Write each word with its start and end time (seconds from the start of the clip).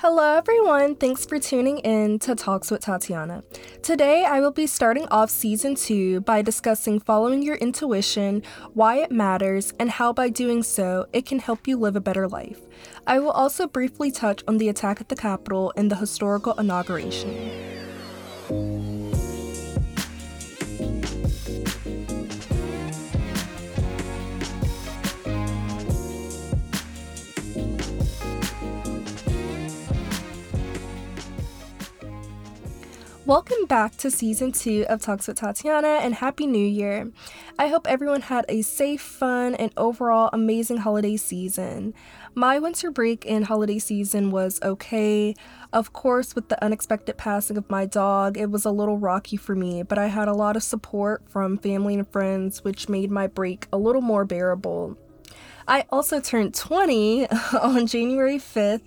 Hello, 0.00 0.36
everyone. 0.36 0.94
Thanks 0.94 1.26
for 1.26 1.40
tuning 1.40 1.78
in 1.78 2.20
to 2.20 2.36
Talks 2.36 2.70
with 2.70 2.82
Tatiana. 2.82 3.42
Today, 3.82 4.24
I 4.24 4.38
will 4.38 4.52
be 4.52 4.68
starting 4.68 5.08
off 5.08 5.28
season 5.28 5.74
two 5.74 6.20
by 6.20 6.40
discussing 6.40 7.00
following 7.00 7.42
your 7.42 7.56
intuition, 7.56 8.44
why 8.74 8.98
it 8.98 9.10
matters, 9.10 9.74
and 9.80 9.90
how 9.90 10.12
by 10.12 10.28
doing 10.28 10.62
so, 10.62 11.06
it 11.12 11.26
can 11.26 11.40
help 11.40 11.66
you 11.66 11.76
live 11.76 11.96
a 11.96 12.00
better 12.00 12.28
life. 12.28 12.60
I 13.08 13.18
will 13.18 13.32
also 13.32 13.66
briefly 13.66 14.12
touch 14.12 14.44
on 14.46 14.58
the 14.58 14.68
attack 14.68 15.00
at 15.00 15.08
the 15.08 15.16
Capitol 15.16 15.72
and 15.76 15.90
the 15.90 15.96
historical 15.96 16.52
inauguration. 16.52 17.66
Welcome 33.28 33.66
back 33.66 33.94
to 33.98 34.10
season 34.10 34.52
two 34.52 34.86
of 34.88 35.02
Talks 35.02 35.28
with 35.28 35.36
Tatiana 35.36 35.98
and 36.00 36.14
Happy 36.14 36.46
New 36.46 36.66
Year. 36.66 37.10
I 37.58 37.68
hope 37.68 37.86
everyone 37.86 38.22
had 38.22 38.46
a 38.48 38.62
safe, 38.62 39.02
fun, 39.02 39.54
and 39.54 39.70
overall 39.76 40.30
amazing 40.32 40.78
holiday 40.78 41.18
season. 41.18 41.92
My 42.34 42.58
winter 42.58 42.90
break 42.90 43.26
and 43.26 43.44
holiday 43.44 43.80
season 43.80 44.30
was 44.30 44.58
okay. 44.62 45.34
Of 45.74 45.92
course, 45.92 46.34
with 46.34 46.48
the 46.48 46.64
unexpected 46.64 47.18
passing 47.18 47.58
of 47.58 47.68
my 47.68 47.84
dog, 47.84 48.38
it 48.38 48.50
was 48.50 48.64
a 48.64 48.70
little 48.70 48.96
rocky 48.96 49.36
for 49.36 49.54
me, 49.54 49.82
but 49.82 49.98
I 49.98 50.06
had 50.06 50.28
a 50.28 50.32
lot 50.32 50.56
of 50.56 50.62
support 50.62 51.28
from 51.28 51.58
family 51.58 51.96
and 51.96 52.08
friends, 52.08 52.64
which 52.64 52.88
made 52.88 53.10
my 53.10 53.26
break 53.26 53.66
a 53.70 53.76
little 53.76 54.00
more 54.00 54.24
bearable. 54.24 54.96
I 55.68 55.84
also 55.92 56.18
turned 56.18 56.54
20 56.54 57.28
on 57.60 57.86
January 57.86 58.38
5th, 58.38 58.86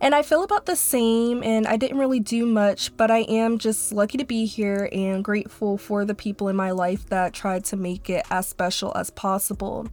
and 0.00 0.14
I 0.14 0.22
feel 0.22 0.44
about 0.44 0.64
the 0.64 0.76
same, 0.76 1.42
and 1.42 1.66
I 1.66 1.76
didn't 1.76 1.98
really 1.98 2.20
do 2.20 2.46
much, 2.46 2.96
but 2.96 3.10
I 3.10 3.22
am 3.22 3.58
just 3.58 3.92
lucky 3.92 4.16
to 4.16 4.24
be 4.24 4.46
here 4.46 4.88
and 4.92 5.24
grateful 5.24 5.76
for 5.76 6.04
the 6.04 6.14
people 6.14 6.46
in 6.46 6.54
my 6.54 6.70
life 6.70 7.04
that 7.08 7.34
tried 7.34 7.64
to 7.66 7.76
make 7.76 8.08
it 8.08 8.24
as 8.30 8.46
special 8.46 8.96
as 8.96 9.10
possible. 9.10 9.88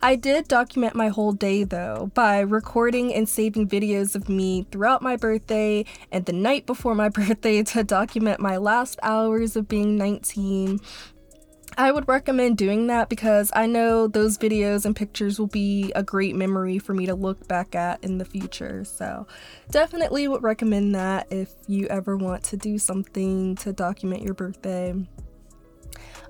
I 0.00 0.14
did 0.14 0.46
document 0.46 0.94
my 0.94 1.08
whole 1.08 1.32
day 1.32 1.64
though 1.64 2.12
by 2.14 2.40
recording 2.40 3.12
and 3.12 3.28
saving 3.28 3.68
videos 3.68 4.14
of 4.14 4.28
me 4.28 4.66
throughout 4.70 5.02
my 5.02 5.16
birthday 5.16 5.84
and 6.12 6.24
the 6.26 6.32
night 6.32 6.64
before 6.64 6.94
my 6.94 7.08
birthday 7.10 7.62
to 7.64 7.82
document 7.82 8.38
my 8.38 8.56
last 8.56 9.00
hours 9.02 9.56
of 9.56 9.68
being 9.68 9.96
19 9.96 10.80
I 11.78 11.90
would 11.90 12.06
recommend 12.06 12.58
doing 12.58 12.88
that 12.88 13.08
because 13.08 13.50
I 13.54 13.66
know 13.66 14.06
those 14.06 14.36
videos 14.36 14.84
and 14.84 14.94
pictures 14.94 15.38
will 15.38 15.46
be 15.46 15.90
a 15.94 16.02
great 16.02 16.36
memory 16.36 16.78
for 16.78 16.92
me 16.92 17.06
to 17.06 17.14
look 17.14 17.48
back 17.48 17.74
at 17.74 18.02
in 18.04 18.18
the 18.18 18.24
future. 18.24 18.84
So, 18.84 19.26
definitely 19.70 20.28
would 20.28 20.42
recommend 20.42 20.94
that 20.94 21.28
if 21.30 21.54
you 21.66 21.86
ever 21.88 22.16
want 22.16 22.42
to 22.44 22.56
do 22.56 22.78
something 22.78 23.56
to 23.56 23.72
document 23.72 24.22
your 24.22 24.34
birthday. 24.34 24.94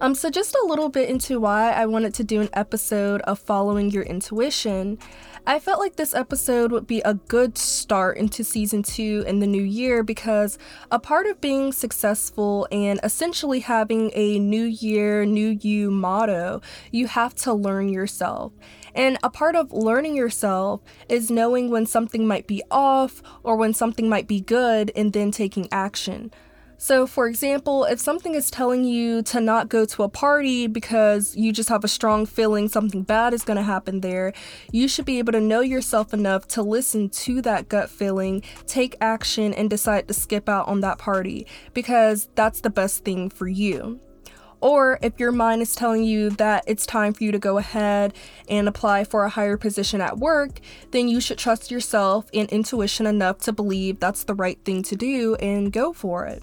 Um, 0.01 0.15
so, 0.15 0.31
just 0.31 0.55
a 0.55 0.67
little 0.67 0.89
bit 0.89 1.09
into 1.09 1.39
why 1.39 1.71
I 1.71 1.87
wanted 1.87 2.15
to 2.15 2.25
do 2.25 2.41
an 2.41 2.49
episode 2.53 3.21
of 3.23 3.39
following 3.39 3.91
your 3.91 4.03
intuition. 4.03 4.99
I 5.45 5.59
felt 5.59 5.81
like 5.81 5.97
this 5.97 6.15
episode 6.15 6.71
would 6.71 6.87
be 6.87 7.01
a 7.01 7.15
good 7.15 7.59
start 7.59 8.17
into 8.17 8.45
season 8.45 8.85
two 8.85 9.25
in 9.27 9.41
the 9.41 9.47
new 9.47 9.63
year 9.63 10.05
because 10.05 10.57
a 10.93 11.01
part 11.01 11.27
of 11.27 11.41
being 11.41 11.73
successful 11.73 12.69
and 12.71 13.01
essentially 13.03 13.59
having 13.59 14.13
a 14.15 14.39
new 14.39 14.63
year, 14.63 15.25
new 15.25 15.59
you 15.61 15.91
motto, 15.91 16.61
you 16.93 17.09
have 17.09 17.35
to 17.37 17.53
learn 17.53 17.89
yourself. 17.89 18.53
And 18.95 19.19
a 19.25 19.31
part 19.31 19.57
of 19.57 19.73
learning 19.73 20.17
yourself 20.17 20.81
is 21.09 21.31
knowing 21.31 21.71
when 21.71 21.87
something 21.87 22.27
might 22.27 22.47
be 22.47 22.63
off 22.71 23.21
or 23.43 23.57
when 23.57 23.75
something 23.75 24.09
might 24.09 24.29
be 24.29 24.41
good 24.41 24.93
and 24.95 25.13
then 25.13 25.33
taking 25.33 25.69
action. 25.73 26.31
So, 26.83 27.07
for 27.07 27.29
example, 27.29 27.85
if 27.85 28.01
something 28.01 28.35
is 28.35 28.51
telling 28.51 28.83
you 28.83 29.23
to 29.23 29.41
not 29.41 29.69
go 29.69 29.85
to 29.85 30.03
a 30.03 30.09
party 30.09 30.67
because 30.67 31.37
you 31.37 31.53
just 31.53 31.69
have 31.69 31.85
a 31.85 31.89
strong 31.89 32.27
feeling 32.27 32.69
something 32.69 33.05
bad 33.05 33.33
is 33.33 33.45
going 33.45 33.57
to 33.57 33.63
happen 33.63 34.01
there, 34.01 34.33
you 34.73 34.89
should 34.89 35.05
be 35.05 35.21
able 35.21 35.31
to 35.31 35.41
know 35.41 35.61
yourself 35.61 36.13
enough 36.13 36.49
to 36.49 36.63
listen 36.65 37.09
to 37.11 37.41
that 37.43 37.69
gut 37.69 37.89
feeling, 37.89 38.43
take 38.67 38.97
action, 39.01 39.55
and 39.55 39.71
decide 39.71 40.09
to 40.09 40.15
skip 40.15 40.49
out 40.49 40.67
on 40.67 40.81
that 40.81 40.99
party 40.99 41.47
because 41.73 42.29
that's 42.35 42.63
the 42.63 42.69
best 42.69 43.05
thing 43.05 43.31
for 43.31 43.47
you. 43.47 44.01
Or 44.61 44.99
if 45.03 45.21
your 45.21 45.31
mind 45.31 45.63
is 45.63 45.77
telling 45.77 46.03
you 46.03 46.31
that 46.31 46.65
it's 46.67 46.85
time 46.85 47.13
for 47.13 47.23
you 47.23 47.31
to 47.31 47.39
go 47.39 47.59
ahead 47.59 48.13
and 48.49 48.67
apply 48.67 49.05
for 49.05 49.23
a 49.25 49.31
higher 49.31 49.57
position 49.57 50.01
at 50.01 50.19
work, 50.19 50.59
then 50.91 51.07
you 51.07 51.21
should 51.21 51.39
trust 51.39 51.71
yourself 51.71 52.29
and 52.35 52.51
intuition 52.51 53.07
enough 53.07 53.39
to 53.43 53.53
believe 53.53 54.01
that's 54.01 54.25
the 54.25 54.35
right 54.35 54.59
thing 54.65 54.83
to 54.83 54.97
do 54.97 55.37
and 55.37 55.73
go 55.73 55.93
for 55.93 56.27
it. 56.27 56.43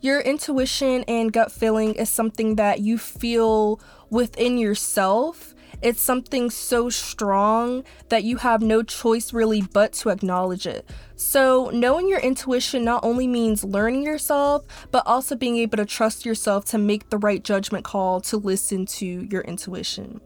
Your 0.00 0.20
intuition 0.20 1.02
and 1.08 1.32
gut 1.32 1.50
feeling 1.50 1.94
is 1.94 2.08
something 2.08 2.54
that 2.54 2.78
you 2.78 2.98
feel 2.98 3.80
within 4.10 4.56
yourself. 4.56 5.56
It's 5.82 6.00
something 6.00 6.50
so 6.50 6.88
strong 6.88 7.82
that 8.08 8.22
you 8.22 8.36
have 8.36 8.62
no 8.62 8.84
choice 8.84 9.32
really 9.32 9.60
but 9.60 9.92
to 9.94 10.10
acknowledge 10.10 10.68
it. 10.68 10.88
So, 11.16 11.70
knowing 11.74 12.08
your 12.08 12.20
intuition 12.20 12.84
not 12.84 13.04
only 13.04 13.26
means 13.26 13.64
learning 13.64 14.04
yourself, 14.04 14.64
but 14.92 15.02
also 15.04 15.34
being 15.34 15.56
able 15.56 15.78
to 15.78 15.84
trust 15.84 16.24
yourself 16.24 16.64
to 16.66 16.78
make 16.78 17.10
the 17.10 17.18
right 17.18 17.42
judgment 17.42 17.84
call 17.84 18.20
to 18.20 18.36
listen 18.36 18.86
to 18.86 19.26
your 19.28 19.42
intuition. 19.42 20.20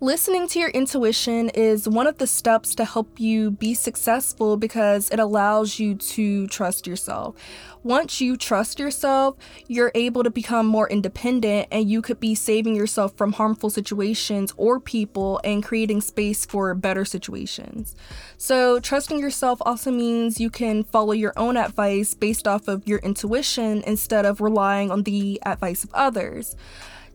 Listening 0.00 0.46
to 0.46 0.60
your 0.60 0.68
intuition 0.68 1.48
is 1.48 1.88
one 1.88 2.06
of 2.06 2.18
the 2.18 2.26
steps 2.28 2.76
to 2.76 2.84
help 2.84 3.18
you 3.18 3.50
be 3.50 3.74
successful 3.74 4.56
because 4.56 5.10
it 5.10 5.18
allows 5.18 5.80
you 5.80 5.96
to 5.96 6.46
trust 6.46 6.86
yourself. 6.86 7.34
Once 7.82 8.20
you 8.20 8.36
trust 8.36 8.78
yourself, 8.78 9.36
you're 9.66 9.90
able 9.96 10.22
to 10.22 10.30
become 10.30 10.66
more 10.66 10.88
independent 10.88 11.66
and 11.72 11.90
you 11.90 12.00
could 12.00 12.20
be 12.20 12.36
saving 12.36 12.76
yourself 12.76 13.16
from 13.16 13.32
harmful 13.32 13.70
situations 13.70 14.52
or 14.56 14.78
people 14.78 15.40
and 15.42 15.64
creating 15.64 16.00
space 16.00 16.46
for 16.46 16.72
better 16.76 17.04
situations. 17.04 17.96
So, 18.36 18.78
trusting 18.78 19.18
yourself 19.18 19.60
also 19.62 19.90
means 19.90 20.38
you 20.38 20.50
can 20.50 20.84
follow 20.84 21.12
your 21.12 21.32
own 21.36 21.56
advice 21.56 22.14
based 22.14 22.46
off 22.46 22.68
of 22.68 22.86
your 22.86 23.00
intuition 23.00 23.82
instead 23.84 24.26
of 24.26 24.40
relying 24.40 24.92
on 24.92 25.02
the 25.02 25.42
advice 25.44 25.82
of 25.82 25.90
others. 25.92 26.54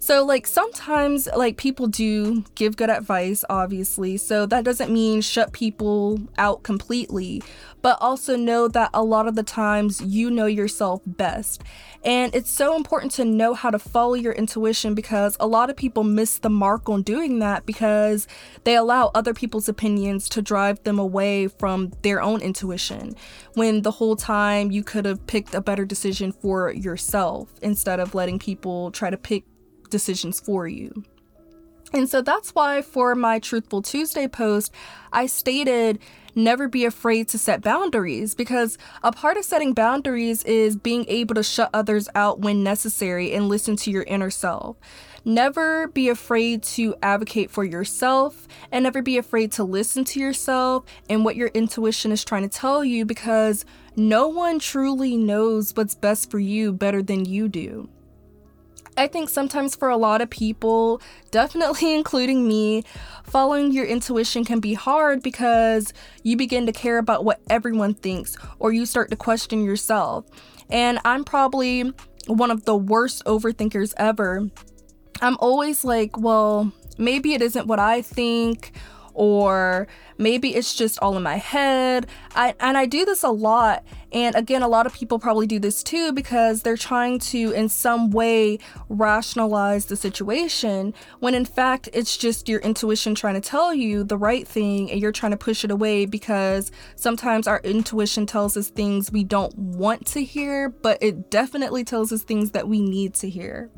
So, 0.03 0.25
like, 0.25 0.47
sometimes, 0.47 1.29
like, 1.33 1.55
people 1.55 1.87
do 1.87 2.43
give 2.55 2.75
good 2.75 2.89
advice, 2.89 3.45
obviously. 3.49 4.17
So, 4.17 4.45
that 4.47 4.65
doesn't 4.65 4.91
mean 4.91 5.21
shut 5.21 5.53
people 5.53 6.19
out 6.37 6.61
completely, 6.61 7.41
but 7.81 7.97
also 8.01 8.35
know 8.35 8.67
that 8.67 8.89
a 8.93 9.01
lot 9.01 9.29
of 9.29 9.35
the 9.35 9.43
times 9.43 10.01
you 10.01 10.29
know 10.29 10.45
yourself 10.45 10.99
best. 11.05 11.63
And 12.03 12.35
it's 12.35 12.49
so 12.49 12.75
important 12.75 13.13
to 13.13 13.23
know 13.23 13.53
how 13.53 13.69
to 13.69 13.79
follow 13.79 14.15
your 14.15 14.33
intuition 14.33 14.93
because 14.93 15.37
a 15.39 15.47
lot 15.47 15.69
of 15.69 15.77
people 15.77 16.03
miss 16.03 16.37
the 16.37 16.49
mark 16.49 16.89
on 16.89 17.01
doing 17.03 17.39
that 17.39 17.65
because 17.65 18.27
they 18.65 18.75
allow 18.75 19.09
other 19.15 19.33
people's 19.33 19.69
opinions 19.69 20.27
to 20.29 20.41
drive 20.41 20.83
them 20.83 20.99
away 20.99 21.47
from 21.47 21.93
their 22.01 22.21
own 22.21 22.41
intuition 22.41 23.15
when 23.53 23.83
the 23.83 23.91
whole 23.91 24.17
time 24.17 24.69
you 24.69 24.83
could 24.83 25.05
have 25.05 25.25
picked 25.27 25.55
a 25.55 25.61
better 25.61 25.85
decision 25.85 26.33
for 26.33 26.73
yourself 26.73 27.53
instead 27.61 28.01
of 28.01 28.13
letting 28.13 28.37
people 28.37 28.91
try 28.91 29.09
to 29.09 29.15
pick 29.15 29.45
decisions 29.93 30.41
for 30.41 30.67
you. 30.67 31.05
And 31.93 32.09
so 32.09 32.23
that's 32.23 32.55
why 32.55 32.81
for 32.81 33.13
my 33.13 33.37
Truthful 33.37 33.83
Tuesday 33.83 34.27
post, 34.27 34.73
I 35.13 35.27
stated 35.27 35.99
never 36.35 36.67
be 36.67 36.85
afraid 36.85 37.27
to 37.27 37.37
set 37.37 37.61
boundaries 37.61 38.33
because 38.33 38.79
a 39.03 39.11
part 39.11 39.37
of 39.37 39.45
setting 39.45 39.73
boundaries 39.73 40.43
is 40.45 40.75
being 40.75 41.05
able 41.07 41.35
to 41.35 41.43
shut 41.43 41.69
others 41.71 42.09
out 42.15 42.39
when 42.39 42.63
necessary 42.63 43.31
and 43.33 43.47
listen 43.47 43.75
to 43.75 43.91
your 43.91 44.01
inner 44.03 44.31
self. 44.31 44.77
Never 45.23 45.87
be 45.87 46.09
afraid 46.09 46.63
to 46.63 46.95
advocate 47.03 47.51
for 47.51 47.63
yourself 47.63 48.47
and 48.71 48.83
never 48.83 49.03
be 49.03 49.19
afraid 49.19 49.51
to 49.53 49.63
listen 49.63 50.03
to 50.05 50.19
yourself 50.19 50.85
and 51.07 51.23
what 51.23 51.35
your 51.35 51.49
intuition 51.49 52.11
is 52.11 52.25
trying 52.25 52.41
to 52.41 52.49
tell 52.49 52.83
you 52.83 53.05
because 53.05 53.63
no 53.95 54.27
one 54.27 54.57
truly 54.57 55.15
knows 55.15 55.71
what's 55.75 55.94
best 55.94 56.31
for 56.31 56.39
you 56.39 56.73
better 56.73 57.03
than 57.03 57.25
you 57.25 57.47
do. 57.47 57.88
I 58.95 59.07
think 59.07 59.30
sometimes 59.30 59.75
for 59.75 59.89
a 59.89 59.97
lot 59.97 60.21
of 60.21 60.30
people, 60.30 61.01
definitely 61.31 61.94
including 61.95 62.47
me, 62.47 62.83
following 63.24 63.71
your 63.71 63.85
intuition 63.85 64.45
can 64.45 64.59
be 64.59 64.74
hard 64.74 65.24
because 65.24 65.94
you 66.24 66.38
begin 66.38 66.65
to 66.65 66.71
care 66.71 66.97
about 66.97 67.25
what 67.25 67.41
everyone 67.50 67.94
thinks 67.95 68.38
or 68.59 68.71
you 68.71 68.85
start 68.85 69.09
to 69.09 69.15
question 69.15 69.63
yourself. 69.63 70.25
And 70.69 71.00
I'm 71.06 71.24
probably 71.24 71.94
one 72.27 72.51
of 72.51 72.65
the 72.65 72.75
worst 72.75 73.24
overthinkers 73.25 73.94
ever. 73.97 74.50
I'm 75.21 75.38
always 75.39 75.83
like, 75.83 76.18
well, 76.18 76.71
maybe 76.97 77.33
it 77.33 77.41
isn't 77.41 77.68
what 77.68 77.80
I 77.80 78.01
think 78.01 78.74
or 79.13 79.88
maybe 80.18 80.56
it's 80.56 80.75
just 80.75 81.00
all 81.00 81.15
in 81.18 81.24
my 81.24 81.38
head. 81.38 82.07
I, 82.36 82.56
and 82.60 82.77
I 82.77 82.86
do 82.86 83.06
this 83.06 83.24
a 83.24 83.30
lot. 83.30 83.83
And 84.12 84.36
again, 84.36 84.62
a 84.62 84.68
lot 84.68 84.86
of 84.86 84.94
people 84.94 85.18
probably 85.18 85.48
do 85.48 85.60
this 85.60 85.81
too 85.81 86.12
because 86.12 86.62
they're 86.62 86.77
trying 86.77 87.19
to, 87.19 87.51
in 87.51 87.68
some 87.68 88.12
way, 88.12 88.60
rationalize 88.89 89.86
the 89.86 89.95
situation 89.95 90.94
when 91.19 91.33
in 91.33 91.45
fact 91.45 91.89
it's 91.94 92.15
just 92.15 92.48
your 92.48 92.60
intuition 92.62 93.15
trying 93.15 93.33
to 93.33 93.42
tell 93.42 93.74
you 93.74 94.04
the 94.04 94.18
right 94.18 94.48
thing 94.48 94.92
and 94.92 95.01
you're 95.01 95.12
trying 95.12 95.31
to 95.31 95.38
push 95.38 95.63
it 95.63 95.71
away 95.71 96.06
because 96.06 96.71
sometimes 96.95 97.48
our 97.48 97.59
intuition 97.63 98.25
tells 98.25 98.56
us 98.56 98.69
things 98.69 99.12
we 99.12 99.24
don't 99.24 99.57
want 99.57 100.06
to 100.06 100.24
hear, 100.24 100.69
but 100.69 101.01
it 101.01 101.31
definitely 101.31 101.83
tells 101.83 102.12
us 102.12 102.24
things 102.24 102.51
that 102.51 102.68
we 102.68 102.81
need 102.81 103.13
to 103.16 103.30
hear. 103.30 103.71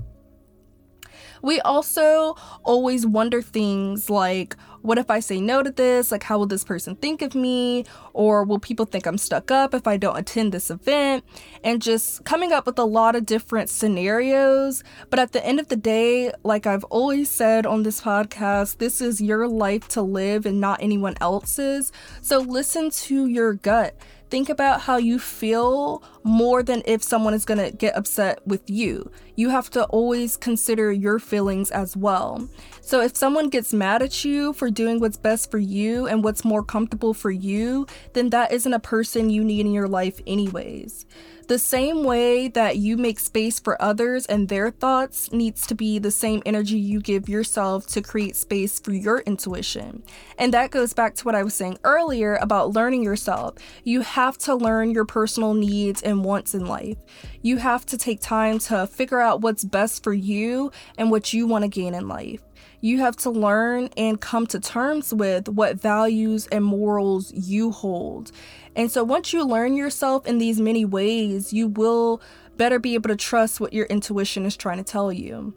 We 1.46 1.62
also 1.62 2.36
always 2.64 3.06
wonder 3.06 3.40
things 3.40 4.10
like, 4.10 4.56
what 4.82 4.98
if 4.98 5.12
I 5.12 5.20
say 5.20 5.40
no 5.40 5.62
to 5.62 5.70
this? 5.70 6.12
Like, 6.12 6.24
how 6.24 6.40
will 6.40 6.48
this 6.48 6.64
person 6.64 6.96
think 6.96 7.22
of 7.22 7.36
me? 7.36 7.86
Or 8.14 8.44
will 8.44 8.58
people 8.58 8.88
think 8.88 9.06
I'm 9.06 9.20
stuck 9.20 9.52
up 9.52 9.76
if 9.76 9.86
I 9.86 9.96
don't 9.96 10.18
attend 10.18 10.52
this 10.52 10.72
event? 10.72 11.24
And 11.64 11.84
just 11.84 12.26
coming 12.26 12.52
up 12.52 12.66
with 12.66 12.80
a 12.80 12.84
lot 12.84 13.16
of 13.16 13.28
different 13.28 13.70
scenarios. 13.70 14.84
But 15.12 15.20
at 15.20 15.34
the 15.34 15.46
end 15.46 15.60
of 15.60 15.68
the 15.68 15.76
day, 15.76 16.32
like 16.44 16.66
I've 16.66 16.84
always 16.86 17.30
said 17.30 17.68
on 17.68 17.84
this 17.84 18.02
podcast, 18.02 18.80
this 18.80 19.00
is 19.00 19.22
your 19.22 19.48
life 19.48 19.88
to 19.90 20.02
live 20.02 20.48
and 20.48 20.60
not 20.60 20.82
anyone 20.82 21.14
else's. 21.22 21.92
So 22.22 22.40
listen 22.40 22.90
to 22.90 23.28
your 23.28 23.54
gut 23.54 23.96
think 24.30 24.50
about 24.50 24.82
how 24.82 24.98
you 24.98 25.20
feel 25.20 26.04
more 26.26 26.64
than 26.64 26.82
if 26.86 27.04
someone 27.04 27.36
is 27.36 27.46
going 27.46 27.60
to 27.60 27.72
get 27.72 27.96
upset 27.96 28.46
with 28.48 28.68
you. 28.68 29.12
You 29.36 29.50
have 29.50 29.70
to 29.72 29.86
always 29.86 30.38
consider 30.38 30.92
your 30.92 31.20
feelings 31.20 31.70
as 31.70 31.96
well. 31.96 32.50
So 32.82 33.00
if 33.00 33.16
someone 33.16 33.50
gets 33.50 33.74
mad 33.74 34.02
at 34.02 34.26
you 34.26 34.52
for 34.54 34.72
doing 34.72 35.00
what's 35.00 35.18
best 35.18 35.52
for 35.52 35.60
you 35.60 36.08
and 36.08 36.24
what's 36.24 36.44
more 36.44 36.64
comfortable 36.64 37.14
for 37.14 37.30
you, 37.30 37.86
then 38.14 38.32
that 38.32 38.52
isn't 38.52 38.74
a 38.74 38.80
person 38.80 39.30
you 39.30 39.44
need 39.44 39.68
in 39.68 39.72
your 39.72 39.88
life, 39.88 40.20
anyways. 40.26 41.06
The 41.48 41.60
same 41.60 42.04
way 42.04 42.48
that 42.48 42.78
you 42.78 42.98
make 42.98 43.20
space 43.20 43.60
for 43.60 43.80
others 43.80 44.26
and 44.26 44.50
their 44.50 44.72
thoughts 44.72 45.32
needs 45.32 45.68
to 45.68 45.76
be 45.76 46.00
the 46.00 46.10
same 46.10 46.42
energy 46.44 46.78
you 46.78 47.00
give 47.00 47.30
yourself 47.30 47.86
to 47.88 48.02
create 48.02 48.36
space 48.36 48.80
for 48.80 48.92
your 48.94 49.20
intuition. 49.20 50.02
And 50.40 50.52
that 50.56 50.72
goes 50.72 50.94
back 50.94 51.14
to 51.16 51.24
what 51.24 51.36
I 51.36 51.44
was 51.44 51.54
saying 51.54 51.78
earlier 51.84 52.36
about 52.38 52.74
learning 52.74 53.04
yourself. 53.04 53.58
You 53.84 54.02
have 54.02 54.40
to 54.40 54.56
learn 54.56 54.90
your 54.90 55.06
personal 55.06 55.54
needs 55.54 56.02
and 56.02 56.15
wants 56.24 56.54
in 56.54 56.66
life. 56.66 56.98
You 57.42 57.58
have 57.58 57.86
to 57.88 57.98
take 57.98 58.20
time 58.20 58.60
to 58.60 58.88
figure 58.88 59.20
out 59.20 59.42
what's 59.42 59.64
best 59.64 60.04
for 60.04 60.14
you 60.14 60.72
and 60.98 61.12
what 61.12 61.34
you 61.34 61.48
want 61.48 61.64
to 61.64 61.68
gain 61.68 61.94
in 61.94 62.08
life. 62.08 62.42
You 62.82 63.00
have 63.00 63.16
to 63.18 63.30
learn 63.30 63.90
and 63.98 64.22
come 64.22 64.46
to 64.48 64.60
terms 64.60 65.14
with 65.14 65.50
what 65.50 65.80
values 65.80 66.48
and 66.48 66.64
morals 66.64 67.34
you 67.34 67.72
hold. 67.72 68.32
And 68.76 68.92
so 68.92 69.04
once 69.04 69.34
you 69.34 69.44
learn 69.44 69.76
yourself 69.76 70.28
in 70.28 70.38
these 70.38 70.60
many 70.60 70.86
ways, 70.86 71.52
you 71.52 71.68
will 71.68 72.22
better 72.58 72.80
be 72.80 72.94
able 72.94 73.10
to 73.10 73.16
trust 73.16 73.60
what 73.60 73.74
your 73.74 73.86
intuition 73.88 74.46
is 74.46 74.56
trying 74.56 74.78
to 74.78 74.84
tell 74.84 75.12
you. 75.12 75.54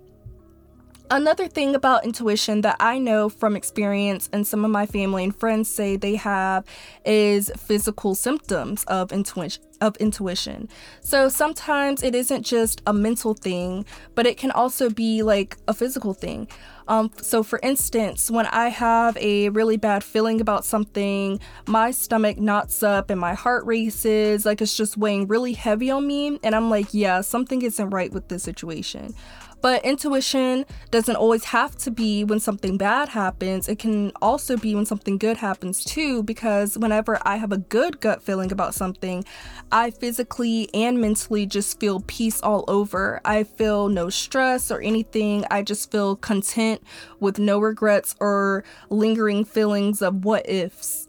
Another 1.11 1.49
thing 1.49 1.75
about 1.75 2.05
intuition 2.05 2.61
that 2.61 2.77
I 2.81 2.99
know 2.99 3.31
from 3.31 3.57
experience 3.57 4.29
and 4.31 4.47
some 4.47 4.63
of 4.63 4.71
my 4.71 4.85
family 4.85 5.25
and 5.25 5.35
friends 5.35 5.71
say 5.71 5.97
they 5.97 6.17
have 6.17 6.67
is 7.03 7.51
physical 7.57 8.15
symptoms 8.15 8.85
of 8.85 9.11
intuition 9.11 9.63
of 9.81 9.97
intuition. 9.97 10.69
So 11.01 11.29
sometimes 11.29 12.03
it 12.03 12.15
isn't 12.15 12.43
just 12.43 12.83
a 12.87 12.93
mental 12.93 13.35
thing, 13.35 13.85
but 14.15 14.27
it 14.27 14.37
can 14.37 14.51
also 14.51 14.91
be 14.91 15.23
like 15.23 15.57
a 15.69 15.75
physical 15.75 16.15
thing. 16.15 16.49
Um, 16.89 17.11
so, 17.21 17.43
for 17.43 17.61
instance, 17.63 18.31
when 18.31 18.47
I 18.47 18.69
have 18.69 19.17
a 19.19 19.51
really 19.51 19.77
bad 19.77 20.03
feeling 20.03 20.41
about 20.41 20.65
something, 20.65 21.39
my 21.67 21.91
stomach 21.91 22.39
knots 22.39 22.83
up 22.83 23.11
and 23.11 23.21
my 23.21 23.35
heart 23.35 23.67
races, 23.67 24.47
like 24.47 24.63
it's 24.63 24.77
just 24.77 24.97
weighing 24.97 25.29
really 25.29 25.53
heavy 25.53 25.91
on 25.91 26.07
me. 26.07 26.39
And 26.43 26.55
I'm 26.55 26.71
like, 26.71 26.95
yeah, 26.95 27.21
something 27.21 27.61
isn't 27.61 27.91
right 27.91 28.11
with 28.11 28.29
this 28.29 28.43
situation. 28.43 29.15
But 29.61 29.85
intuition 29.85 30.65
doesn't 30.91 31.17
always 31.17 31.45
have 31.45 31.77
to 31.79 31.91
be 31.91 32.25
when 32.25 32.39
something 32.39 32.79
bad 32.79 33.09
happens. 33.09 33.69
It 33.69 33.79
can 33.79 34.13
also 34.23 34.57
be 34.57 34.75
when 34.75 34.87
something 34.87 35.19
good 35.19 35.39
happens 35.39 35.83
too, 35.83 36.23
because 36.23 36.79
whenever 36.79 37.19
I 37.23 37.37
have 37.37 37.53
a 37.53 37.59
good 37.59 38.01
gut 38.01 38.23
feeling 38.23 38.53
about 38.53 38.75
something, 38.75 39.25
I 39.73 39.91
physically 39.91 40.69
and 40.73 41.01
mentally 41.01 41.45
just 41.47 41.81
feel 41.81 42.05
peace 42.07 42.41
all 42.41 42.65
over. 42.69 43.21
I 43.25 43.43
feel 43.43 43.89
no 43.89 44.11
stress 44.11 44.71
or 44.71 44.81
anything. 44.81 45.45
I 45.51 45.63
just 45.63 45.91
feel 45.91 46.17
content 46.17 46.83
with 47.19 47.39
no 47.39 47.59
regrets 47.59 48.15
or 48.21 48.63
lingering 48.91 49.45
feelings 49.45 50.03
of 50.03 50.25
what 50.25 50.49
ifs. 50.49 51.08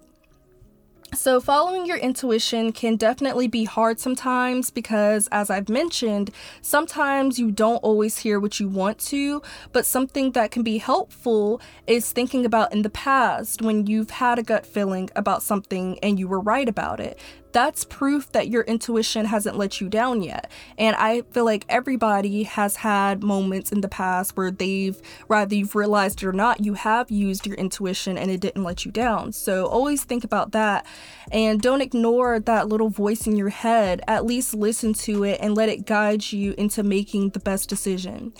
So, 1.15 1.41
following 1.41 1.87
your 1.87 1.97
intuition 1.97 2.71
can 2.71 2.95
definitely 2.95 3.47
be 3.47 3.63
hard 3.63 3.99
sometimes 3.99 4.69
because, 4.69 5.27
as 5.31 5.49
I've 5.49 5.67
mentioned, 5.67 6.29
sometimes 6.61 7.39
you 7.39 7.51
don't 7.51 7.77
always 7.77 8.19
hear 8.19 8.39
what 8.39 8.59
you 8.59 8.67
want 8.67 8.99
to. 9.07 9.41
But 9.71 9.87
something 9.87 10.33
that 10.33 10.51
can 10.51 10.61
be 10.61 10.77
helpful 10.77 11.61
is 11.87 12.11
thinking 12.11 12.45
about 12.45 12.71
in 12.71 12.83
the 12.83 12.91
past 12.91 13.61
when 13.63 13.87
you've 13.87 14.11
had 14.11 14.37
a 14.37 14.43
gut 14.43 14.67
feeling 14.67 15.09
about 15.15 15.41
something 15.41 15.97
and 16.03 16.19
you 16.19 16.27
were 16.27 16.39
right 16.39 16.69
about 16.69 16.99
it 16.99 17.19
that's 17.51 17.83
proof 17.85 18.31
that 18.31 18.49
your 18.49 18.63
intuition 18.63 19.25
hasn't 19.25 19.57
let 19.57 19.81
you 19.81 19.89
down 19.89 20.21
yet. 20.21 20.51
And 20.77 20.95
I 20.95 21.21
feel 21.31 21.45
like 21.45 21.65
everybody 21.69 22.43
has 22.43 22.77
had 22.77 23.23
moments 23.23 23.71
in 23.71 23.81
the 23.81 23.87
past 23.87 24.37
where 24.37 24.51
they've, 24.51 24.99
rather 25.27 25.55
you've 25.55 25.75
realized 25.75 26.21
it 26.21 26.27
or 26.27 26.33
not, 26.33 26.63
you 26.63 26.75
have 26.75 27.09
used 27.09 27.45
your 27.45 27.55
intuition 27.55 28.17
and 28.17 28.29
it 28.29 28.39
didn't 28.39 28.63
let 28.63 28.85
you 28.85 28.91
down. 28.91 29.31
So 29.31 29.65
always 29.65 30.03
think 30.03 30.23
about 30.23 30.51
that 30.51 30.85
and 31.31 31.61
don't 31.61 31.81
ignore 31.81 32.39
that 32.39 32.67
little 32.67 32.89
voice 32.89 33.27
in 33.27 33.35
your 33.35 33.49
head. 33.49 34.01
At 34.07 34.25
least 34.25 34.53
listen 34.53 34.93
to 34.93 35.23
it 35.23 35.39
and 35.41 35.55
let 35.55 35.69
it 35.69 35.85
guide 35.85 36.31
you 36.31 36.53
into 36.57 36.83
making 36.83 37.29
the 37.29 37.39
best 37.39 37.69
decision. 37.69 38.33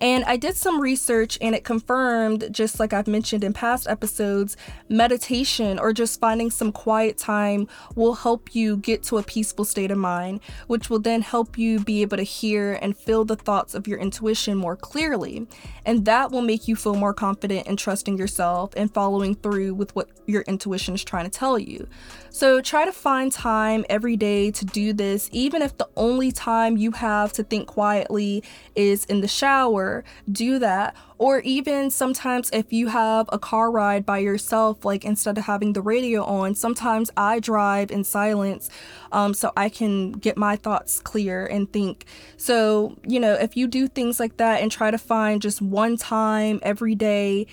And 0.00 0.24
I 0.24 0.36
did 0.36 0.56
some 0.56 0.80
research 0.80 1.38
and 1.40 1.54
it 1.54 1.64
confirmed, 1.64 2.48
just 2.50 2.80
like 2.80 2.92
I've 2.92 3.06
mentioned 3.06 3.44
in 3.44 3.52
past 3.52 3.86
episodes, 3.88 4.56
meditation 4.88 5.78
or 5.78 5.92
just 5.92 6.20
finding 6.20 6.50
some 6.50 6.72
quiet 6.72 7.16
time 7.16 7.68
will 7.94 8.14
help 8.14 8.54
you 8.54 8.76
get 8.76 9.02
to 9.04 9.18
a 9.18 9.22
peaceful 9.22 9.64
state 9.64 9.90
of 9.90 9.98
mind, 9.98 10.40
which 10.66 10.90
will 10.90 10.98
then 10.98 11.22
help 11.22 11.56
you 11.56 11.78
be 11.78 12.02
able 12.02 12.16
to 12.16 12.22
hear 12.22 12.78
and 12.82 12.96
feel 12.96 13.24
the 13.24 13.36
thoughts 13.36 13.74
of 13.74 13.86
your 13.86 13.98
intuition 13.98 14.56
more 14.56 14.76
clearly. 14.76 15.46
And 15.86 16.04
that 16.06 16.32
will 16.32 16.42
make 16.42 16.66
you 16.66 16.76
feel 16.76 16.96
more 16.96 17.14
confident 17.14 17.66
in 17.66 17.76
trusting 17.76 18.18
yourself 18.18 18.72
and 18.76 18.92
following 18.92 19.34
through 19.36 19.74
with 19.74 19.94
what 19.94 20.08
your 20.26 20.42
intuition 20.42 20.94
is 20.94 21.04
trying 21.04 21.24
to 21.24 21.30
tell 21.30 21.58
you. 21.58 21.86
So 22.30 22.60
try 22.60 22.84
to 22.84 22.92
find 22.92 23.30
time 23.30 23.84
every 23.88 24.16
day 24.16 24.50
to 24.50 24.64
do 24.64 24.92
this, 24.92 25.28
even 25.30 25.62
if 25.62 25.76
the 25.78 25.88
only 25.96 26.32
time 26.32 26.76
you 26.76 26.90
have 26.92 27.32
to 27.34 27.44
think 27.44 27.68
quietly 27.68 28.42
is 28.74 29.04
in 29.04 29.20
the 29.20 29.28
shower, 29.28 29.83
do 30.30 30.58
that. 30.58 30.96
Or 31.18 31.40
even 31.40 31.90
sometimes 31.90 32.50
if 32.52 32.72
you 32.72 32.88
have 32.88 33.28
a 33.32 33.38
car 33.38 33.70
ride 33.70 34.04
by 34.04 34.18
yourself, 34.18 34.84
like 34.84 35.04
instead 35.04 35.38
of 35.38 35.44
having 35.44 35.72
the 35.72 35.82
radio 35.82 36.24
on, 36.24 36.54
sometimes 36.54 37.10
I 37.16 37.40
drive 37.40 37.90
in 37.90 38.04
silence 38.04 38.68
um, 39.12 39.34
so 39.34 39.52
I 39.56 39.68
can 39.68 40.12
get 40.12 40.36
my 40.36 40.56
thoughts 40.56 41.00
clear 41.00 41.46
and 41.46 41.72
think. 41.72 42.06
So, 42.36 42.96
you 43.06 43.20
know, 43.20 43.34
if 43.34 43.56
you 43.56 43.66
do 43.66 43.88
things 43.88 44.18
like 44.18 44.36
that 44.38 44.62
and 44.62 44.70
try 44.70 44.90
to 44.90 44.98
find 44.98 45.40
just 45.40 45.62
one 45.62 45.96
time 45.96 46.60
every 46.62 46.94
day 46.94 47.46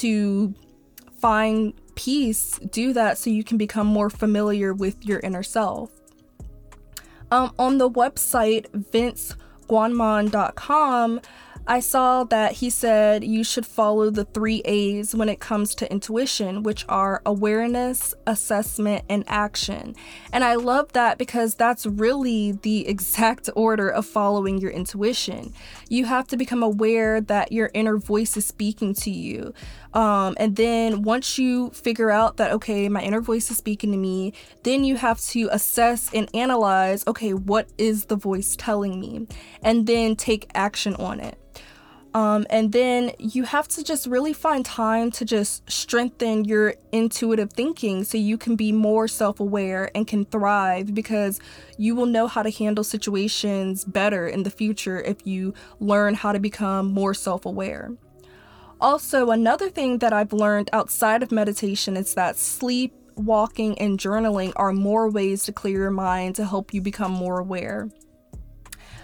to 0.00 0.54
find 1.20 1.74
peace, 1.94 2.58
do 2.70 2.92
that 2.92 3.18
so 3.18 3.30
you 3.30 3.42
can 3.42 3.58
become 3.58 3.86
more 3.86 4.10
familiar 4.10 4.72
with 4.72 5.04
your 5.04 5.20
inner 5.20 5.42
self. 5.42 5.90
Um, 7.30 7.52
on 7.58 7.76
the 7.78 7.90
website 7.90 8.68
vincegowmon.com, 8.70 11.20
I 11.68 11.80
saw 11.80 12.24
that 12.24 12.52
he 12.52 12.70
said 12.70 13.22
you 13.22 13.44
should 13.44 13.66
follow 13.66 14.08
the 14.08 14.24
three 14.24 14.62
A's 14.64 15.14
when 15.14 15.28
it 15.28 15.38
comes 15.38 15.74
to 15.74 15.92
intuition, 15.92 16.62
which 16.62 16.86
are 16.88 17.20
awareness, 17.26 18.14
assessment, 18.26 19.04
and 19.10 19.22
action. 19.28 19.94
And 20.32 20.44
I 20.44 20.54
love 20.54 20.94
that 20.94 21.18
because 21.18 21.56
that's 21.56 21.84
really 21.84 22.52
the 22.52 22.88
exact 22.88 23.50
order 23.54 23.90
of 23.90 24.06
following 24.06 24.56
your 24.56 24.70
intuition. 24.70 25.52
You 25.90 26.06
have 26.06 26.26
to 26.28 26.38
become 26.38 26.62
aware 26.62 27.20
that 27.20 27.52
your 27.52 27.70
inner 27.74 27.98
voice 27.98 28.38
is 28.38 28.46
speaking 28.46 28.94
to 28.94 29.10
you. 29.10 29.52
Um, 29.92 30.36
and 30.38 30.56
then 30.56 31.02
once 31.02 31.38
you 31.38 31.68
figure 31.70 32.10
out 32.10 32.38
that, 32.38 32.50
okay, 32.52 32.88
my 32.88 33.02
inner 33.02 33.20
voice 33.20 33.50
is 33.50 33.58
speaking 33.58 33.92
to 33.92 33.98
me, 33.98 34.32
then 34.62 34.84
you 34.84 34.96
have 34.96 35.20
to 35.20 35.50
assess 35.52 36.08
and 36.14 36.34
analyze, 36.34 37.06
okay, 37.06 37.34
what 37.34 37.68
is 37.76 38.06
the 38.06 38.16
voice 38.16 38.56
telling 38.56 38.98
me? 39.00 39.26
And 39.62 39.86
then 39.86 40.16
take 40.16 40.50
action 40.54 40.94
on 40.94 41.20
it. 41.20 41.38
Um, 42.14 42.46
and 42.48 42.72
then 42.72 43.12
you 43.18 43.44
have 43.44 43.68
to 43.68 43.84
just 43.84 44.06
really 44.06 44.32
find 44.32 44.64
time 44.64 45.10
to 45.12 45.24
just 45.24 45.70
strengthen 45.70 46.44
your 46.44 46.74
intuitive 46.90 47.52
thinking 47.52 48.02
so 48.04 48.16
you 48.16 48.38
can 48.38 48.56
be 48.56 48.72
more 48.72 49.06
self 49.06 49.40
aware 49.40 49.90
and 49.94 50.06
can 50.06 50.24
thrive 50.24 50.94
because 50.94 51.38
you 51.76 51.94
will 51.94 52.06
know 52.06 52.26
how 52.26 52.42
to 52.42 52.50
handle 52.50 52.82
situations 52.82 53.84
better 53.84 54.26
in 54.26 54.42
the 54.42 54.50
future 54.50 55.00
if 55.02 55.26
you 55.26 55.52
learn 55.80 56.14
how 56.14 56.32
to 56.32 56.40
become 56.40 56.92
more 56.92 57.12
self 57.12 57.44
aware. 57.44 57.92
Also, 58.80 59.30
another 59.30 59.68
thing 59.68 59.98
that 59.98 60.12
I've 60.12 60.32
learned 60.32 60.70
outside 60.72 61.22
of 61.22 61.32
meditation 61.32 61.96
is 61.96 62.14
that 62.14 62.36
sleep, 62.36 62.94
walking, 63.16 63.76
and 63.78 63.98
journaling 63.98 64.52
are 64.56 64.72
more 64.72 65.10
ways 65.10 65.44
to 65.44 65.52
clear 65.52 65.80
your 65.80 65.90
mind 65.90 66.36
to 66.36 66.46
help 66.46 66.72
you 66.72 66.80
become 66.80 67.12
more 67.12 67.40
aware. 67.40 67.88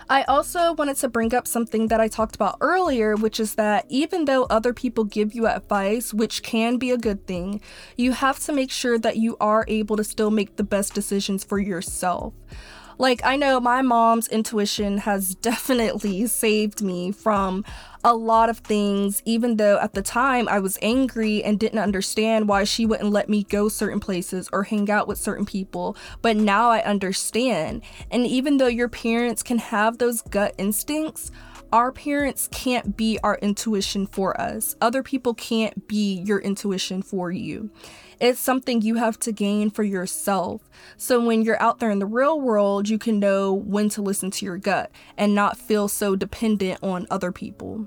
I 0.08 0.22
also 0.24 0.74
wanted 0.74 0.96
to 0.98 1.08
bring 1.08 1.34
up 1.34 1.46
something 1.46 1.88
that 1.88 2.00
I 2.00 2.08
talked 2.08 2.34
about 2.34 2.58
earlier, 2.60 3.16
which 3.16 3.40
is 3.40 3.54
that 3.54 3.86
even 3.88 4.26
though 4.26 4.44
other 4.44 4.74
people 4.74 5.04
give 5.04 5.34
you 5.34 5.46
advice, 5.46 6.12
which 6.12 6.42
can 6.42 6.76
be 6.76 6.90
a 6.90 6.98
good 6.98 7.26
thing, 7.26 7.60
you 7.96 8.12
have 8.12 8.38
to 8.40 8.52
make 8.52 8.70
sure 8.70 8.98
that 8.98 9.16
you 9.16 9.36
are 9.40 9.64
able 9.68 9.96
to 9.96 10.04
still 10.04 10.30
make 10.30 10.56
the 10.56 10.64
best 10.64 10.94
decisions 10.94 11.44
for 11.44 11.58
yourself. 11.58 12.34
Like, 12.98 13.20
I 13.24 13.36
know 13.36 13.60
my 13.60 13.82
mom's 13.82 14.28
intuition 14.28 14.98
has 14.98 15.34
definitely 15.50 16.26
saved 16.26 16.82
me 16.82 17.12
from 17.12 17.64
a 18.02 18.14
lot 18.14 18.50
of 18.50 18.58
things, 18.58 19.22
even 19.24 19.56
though 19.56 19.78
at 19.78 19.94
the 19.94 20.02
time 20.02 20.48
I 20.48 20.60
was 20.60 20.78
angry 20.82 21.42
and 21.42 21.58
didn't 21.58 21.78
understand 21.78 22.48
why 22.48 22.64
she 22.64 22.84
wouldn't 22.84 23.10
let 23.10 23.28
me 23.28 23.44
go 23.44 23.68
certain 23.68 24.00
places 24.00 24.48
or 24.52 24.64
hang 24.64 24.90
out 24.90 25.08
with 25.08 25.18
certain 25.18 25.46
people. 25.46 25.96
But 26.20 26.36
now 26.36 26.70
I 26.70 26.82
understand. 26.82 27.82
And 28.10 28.26
even 28.26 28.58
though 28.58 28.66
your 28.66 28.88
parents 28.88 29.42
can 29.42 29.58
have 29.58 29.98
those 29.98 30.20
gut 30.22 30.54
instincts, 30.58 31.30
our 31.72 31.90
parents 31.90 32.48
can't 32.52 32.96
be 32.96 33.18
our 33.24 33.36
intuition 33.42 34.06
for 34.06 34.40
us. 34.40 34.76
Other 34.80 35.02
people 35.02 35.34
can't 35.34 35.88
be 35.88 36.20
your 36.20 36.38
intuition 36.38 37.02
for 37.02 37.32
you. 37.32 37.70
It's 38.24 38.40
something 38.40 38.80
you 38.80 38.94
have 38.94 39.20
to 39.20 39.32
gain 39.32 39.68
for 39.68 39.82
yourself. 39.82 40.62
So 40.96 41.22
when 41.22 41.42
you're 41.42 41.60
out 41.60 41.78
there 41.78 41.90
in 41.90 41.98
the 41.98 42.06
real 42.06 42.40
world, 42.40 42.88
you 42.88 42.98
can 42.98 43.18
know 43.18 43.52
when 43.52 43.90
to 43.90 44.00
listen 44.00 44.30
to 44.30 44.46
your 44.46 44.56
gut 44.56 44.90
and 45.18 45.34
not 45.34 45.58
feel 45.58 45.88
so 45.88 46.16
dependent 46.16 46.82
on 46.82 47.06
other 47.10 47.30
people. 47.32 47.86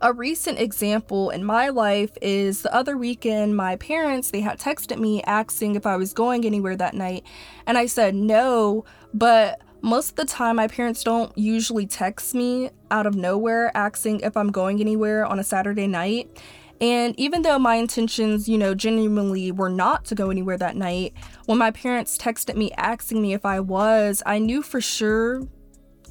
A 0.00 0.12
recent 0.12 0.60
example 0.60 1.30
in 1.30 1.42
my 1.42 1.68
life 1.68 2.12
is 2.22 2.62
the 2.62 2.72
other 2.72 2.96
weekend 2.96 3.56
my 3.56 3.74
parents 3.74 4.30
they 4.30 4.40
had 4.40 4.60
texted 4.60 5.00
me 5.00 5.20
asking 5.24 5.74
if 5.74 5.84
I 5.84 5.96
was 5.96 6.12
going 6.12 6.44
anywhere 6.44 6.76
that 6.76 6.94
night 6.94 7.24
and 7.66 7.76
I 7.76 7.86
said 7.86 8.14
no, 8.14 8.84
but 9.12 9.60
most 9.80 10.10
of 10.10 10.14
the 10.14 10.26
time 10.26 10.54
my 10.56 10.68
parents 10.68 11.02
don't 11.02 11.36
usually 11.36 11.86
text 11.86 12.36
me 12.36 12.70
out 12.92 13.06
of 13.06 13.16
nowhere 13.16 13.76
asking 13.76 14.20
if 14.20 14.36
I'm 14.36 14.52
going 14.52 14.80
anywhere 14.80 15.26
on 15.26 15.40
a 15.40 15.44
Saturday 15.44 15.88
night. 15.88 16.30
And 16.80 17.18
even 17.18 17.42
though 17.42 17.58
my 17.58 17.74
intentions, 17.76 18.48
you 18.48 18.56
know, 18.56 18.74
genuinely 18.74 19.50
were 19.50 19.68
not 19.68 20.04
to 20.06 20.14
go 20.14 20.30
anywhere 20.30 20.56
that 20.58 20.76
night, 20.76 21.12
when 21.46 21.58
my 21.58 21.70
parents 21.70 22.16
texted 22.16 22.54
me 22.54 22.70
asking 22.76 23.20
me 23.20 23.32
if 23.32 23.44
I 23.44 23.60
was, 23.60 24.22
I 24.24 24.38
knew 24.38 24.62
for 24.62 24.80
sure 24.80 25.42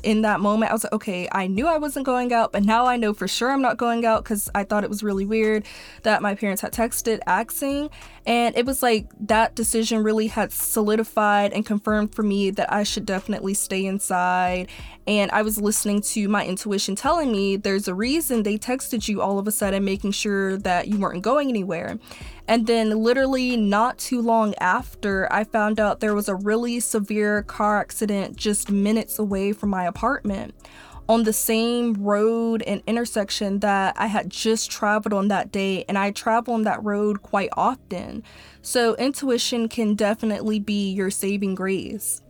in 0.03 0.21
that 0.21 0.39
moment, 0.39 0.71
I 0.71 0.73
was 0.73 0.83
like, 0.83 0.93
okay, 0.93 1.27
I 1.31 1.47
knew 1.47 1.67
I 1.67 1.77
wasn't 1.77 2.05
going 2.05 2.31
out, 2.31 2.51
but 2.51 2.63
now 2.63 2.85
I 2.85 2.97
know 2.97 3.13
for 3.13 3.27
sure 3.27 3.51
I'm 3.51 3.61
not 3.61 3.77
going 3.77 4.05
out 4.05 4.23
because 4.23 4.49
I 4.53 4.63
thought 4.63 4.83
it 4.83 4.89
was 4.89 5.03
really 5.03 5.25
weird 5.25 5.65
that 6.03 6.21
my 6.21 6.35
parents 6.35 6.61
had 6.61 6.71
texted 6.71 7.19
asking. 7.25 7.89
And 8.27 8.57
it 8.57 8.65
was 8.65 8.83
like 8.83 9.07
that 9.21 9.55
decision 9.55 10.03
really 10.03 10.27
had 10.27 10.51
solidified 10.51 11.53
and 11.53 11.65
confirmed 11.65 12.13
for 12.13 12.23
me 12.23 12.49
that 12.51 12.71
I 12.71 12.83
should 12.83 13.05
definitely 13.05 13.53
stay 13.53 13.85
inside. 13.85 14.67
And 15.07 15.31
I 15.31 15.43
was 15.43 15.61
listening 15.61 16.01
to 16.01 16.27
my 16.27 16.45
intuition 16.45 16.97
telling 16.97 17.31
me 17.31 17.55
there's 17.55 17.87
a 17.87 17.95
reason 17.95 18.43
they 18.43 18.57
texted 18.57 19.07
you 19.07 19.21
all 19.21 19.39
of 19.39 19.47
a 19.47 19.51
sudden, 19.51 19.85
making 19.85 20.11
sure 20.11 20.57
that 20.57 20.89
you 20.89 20.99
weren't 20.99 21.23
going 21.23 21.47
anywhere. 21.47 21.97
And 22.49 22.67
then, 22.67 22.89
literally, 22.89 23.55
not 23.55 23.97
too 23.97 24.21
long 24.21 24.53
after, 24.55 25.31
I 25.31 25.45
found 25.45 25.79
out 25.79 26.01
there 26.01 26.13
was 26.13 26.27
a 26.27 26.35
really 26.35 26.81
severe 26.81 27.43
car 27.43 27.79
accident 27.79 28.35
just 28.35 28.69
minutes 28.69 29.19
away 29.19 29.53
from 29.53 29.69
my 29.69 29.85
apartment 29.85 30.53
on 31.09 31.23
the 31.23 31.33
same 31.33 31.93
road 31.93 32.61
and 32.63 32.81
intersection 32.85 33.59
that 33.59 33.95
I 33.97 34.07
had 34.07 34.29
just 34.29 34.69
traveled 34.69 35.13
on 35.13 35.29
that 35.29 35.51
day, 35.51 35.85
and 35.87 35.97
I 35.97 36.11
travel 36.11 36.53
on 36.53 36.63
that 36.63 36.83
road 36.83 37.21
quite 37.21 37.49
often. 37.55 38.23
So, 38.61 38.95
intuition 38.95 39.69
can 39.69 39.95
definitely 39.95 40.59
be 40.59 40.91
your 40.91 41.09
saving 41.09 41.55
grace 41.55 42.21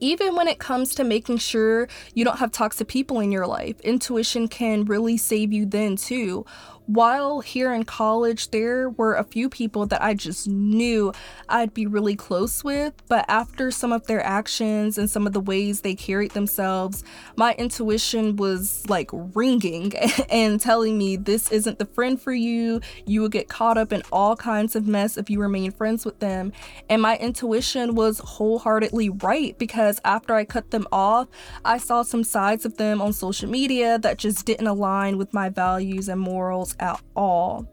even 0.00 0.34
when 0.36 0.48
it 0.48 0.58
comes 0.58 0.94
to 0.94 1.04
making 1.04 1.38
sure 1.38 1.88
you 2.12 2.24
don't 2.24 2.38
have 2.38 2.52
toxic 2.52 2.88
people 2.88 3.20
in 3.20 3.32
your 3.32 3.46
life, 3.46 3.80
intuition 3.80 4.48
can 4.48 4.84
really 4.84 5.16
save 5.16 5.52
you 5.52 5.64
then 5.64 5.96
too 5.96 6.44
while 6.86 7.40
here 7.40 7.72
in 7.72 7.84
college, 7.84 8.50
there 8.50 8.90
were 8.90 9.14
a 9.14 9.24
few 9.24 9.48
people 9.48 9.86
that 9.86 10.02
I 10.02 10.12
just 10.14 10.46
knew 10.46 11.12
I'd 11.48 11.72
be 11.72 11.86
really 11.86 12.14
close 12.14 12.62
with, 12.62 12.92
but 13.08 13.24
after 13.28 13.70
some 13.70 13.90
of 13.90 14.06
their 14.06 14.22
actions 14.22 14.98
and 14.98 15.08
some 15.08 15.26
of 15.26 15.32
the 15.32 15.40
ways 15.40 15.80
they 15.80 15.94
carried 15.94 16.32
themselves, 16.32 17.02
my 17.36 17.54
intuition 17.54 18.36
was 18.36 18.88
like 18.88 19.08
ringing 19.12 19.94
and 20.30 20.60
telling 20.60 20.98
me 20.98 21.16
this 21.16 21.50
isn't 21.50 21.78
the 21.78 21.86
friend 21.86 22.20
for 22.20 22.34
you. 22.34 22.80
You 23.06 23.22
will 23.22 23.28
get 23.30 23.48
caught 23.48 23.78
up 23.78 23.92
in 23.92 24.02
all 24.12 24.36
kinds 24.36 24.76
of 24.76 24.86
mess 24.86 25.16
if 25.16 25.30
you 25.30 25.40
remain 25.40 25.70
friends 25.70 26.04
with 26.04 26.18
them. 26.18 26.52
And 26.90 27.00
my 27.00 27.16
intuition 27.16 27.94
was 27.94 28.18
wholeheartedly 28.18 29.08
right 29.08 29.56
because 29.58 30.00
after 30.04 30.34
I 30.34 30.44
cut 30.44 30.70
them 30.70 30.86
off, 30.92 31.28
I 31.64 31.78
saw 31.78 32.02
some 32.02 32.24
sides 32.24 32.66
of 32.66 32.76
them 32.76 33.00
on 33.00 33.14
social 33.14 33.48
media 33.48 33.98
that 34.00 34.18
just 34.18 34.44
didn't 34.44 34.66
align 34.66 35.16
with 35.16 35.32
my 35.32 35.48
values 35.48 36.08
and 36.10 36.20
morals 36.20 36.73
at 36.80 37.00
all. 37.14 37.68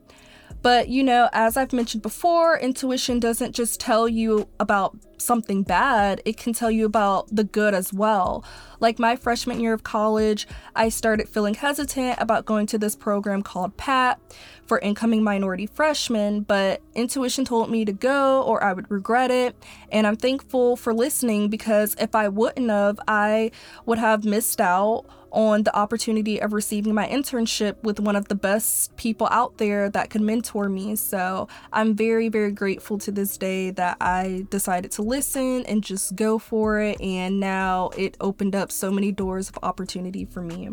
But 0.61 0.89
you 0.89 1.03
know, 1.03 1.29
as 1.33 1.57
I've 1.57 1.73
mentioned 1.73 2.03
before, 2.03 2.57
intuition 2.57 3.19
doesn't 3.19 3.53
just 3.53 3.79
tell 3.79 4.07
you 4.07 4.47
about 4.59 4.95
something 5.17 5.63
bad, 5.63 6.21
it 6.25 6.37
can 6.37 6.53
tell 6.53 6.71
you 6.71 6.85
about 6.85 7.33
the 7.33 7.43
good 7.43 7.73
as 7.73 7.93
well. 7.93 8.43
Like 8.79 8.99
my 8.99 9.15
freshman 9.15 9.59
year 9.59 9.73
of 9.73 9.83
college, 9.83 10.47
I 10.75 10.89
started 10.89 11.29
feeling 11.29 11.53
hesitant 11.53 12.17
about 12.19 12.45
going 12.45 12.65
to 12.67 12.77
this 12.77 12.95
program 12.95 13.43
called 13.43 13.77
PAT 13.77 14.19
for 14.65 14.79
incoming 14.79 15.23
minority 15.23 15.67
freshmen, 15.67 16.41
but 16.41 16.81
intuition 16.95 17.45
told 17.45 17.69
me 17.69 17.85
to 17.85 17.93
go 17.93 18.41
or 18.43 18.63
I 18.63 18.73
would 18.73 18.89
regret 18.89 19.29
it. 19.29 19.55
And 19.91 20.07
I'm 20.07 20.15
thankful 20.15 20.75
for 20.75 20.93
listening 20.93 21.49
because 21.49 21.95
if 21.99 22.15
I 22.15 22.27
wouldn't 22.27 22.69
have, 22.69 22.99
I 23.07 23.51
would 23.85 23.99
have 23.99 24.25
missed 24.25 24.59
out 24.59 25.05
on 25.31 25.63
the 25.63 25.75
opportunity 25.75 26.41
of 26.41 26.53
receiving 26.53 26.93
my 26.93 27.07
internship 27.07 27.81
with 27.83 27.99
one 27.99 28.15
of 28.15 28.27
the 28.27 28.35
best 28.35 28.95
people 28.97 29.27
out 29.31 29.57
there 29.57 29.89
that 29.89 30.09
could 30.09 30.21
mentor 30.21 30.69
me. 30.69 30.95
So 30.95 31.47
I'm 31.71 31.95
very, 31.95 32.29
very 32.29 32.51
grateful 32.51 32.97
to 32.99 33.11
this 33.11 33.37
day 33.37 33.71
that 33.71 33.97
I 34.01 34.45
decided 34.49 34.91
to 34.91 35.01
listen 35.01 35.65
and 35.65 35.83
just 35.83 36.15
go 36.15 36.39
for 36.39 36.79
it. 36.79 36.99
And 37.01 37.39
now 37.39 37.89
it 37.97 38.17
opened 38.19 38.55
up 38.55 38.71
so 38.71 38.91
many 38.91 39.11
doors 39.11 39.49
of 39.49 39.57
opportunity 39.63 40.25
for 40.25 40.41
me. 40.41 40.69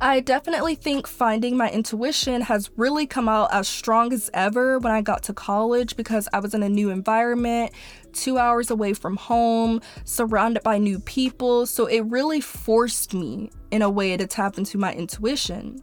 I 0.00 0.20
definitely 0.20 0.74
think 0.74 1.06
finding 1.06 1.56
my 1.56 1.70
intuition 1.70 2.42
has 2.42 2.70
really 2.76 3.06
come 3.06 3.30
out 3.30 3.48
as 3.52 3.66
strong 3.66 4.12
as 4.12 4.28
ever 4.34 4.78
when 4.78 4.92
I 4.92 5.00
got 5.00 5.22
to 5.24 5.32
college 5.32 5.96
because 5.96 6.28
I 6.34 6.40
was 6.40 6.52
in 6.52 6.62
a 6.62 6.68
new 6.68 6.90
environment, 6.90 7.72
two 8.12 8.36
hours 8.36 8.70
away 8.70 8.92
from 8.92 9.16
home, 9.16 9.80
surrounded 10.04 10.62
by 10.62 10.76
new 10.76 10.98
people. 11.00 11.64
So 11.64 11.86
it 11.86 12.00
really 12.00 12.42
forced 12.42 13.14
me 13.14 13.50
in 13.70 13.80
a 13.80 13.88
way 13.88 14.18
to 14.18 14.26
tap 14.26 14.58
into 14.58 14.76
my 14.76 14.92
intuition. 14.92 15.82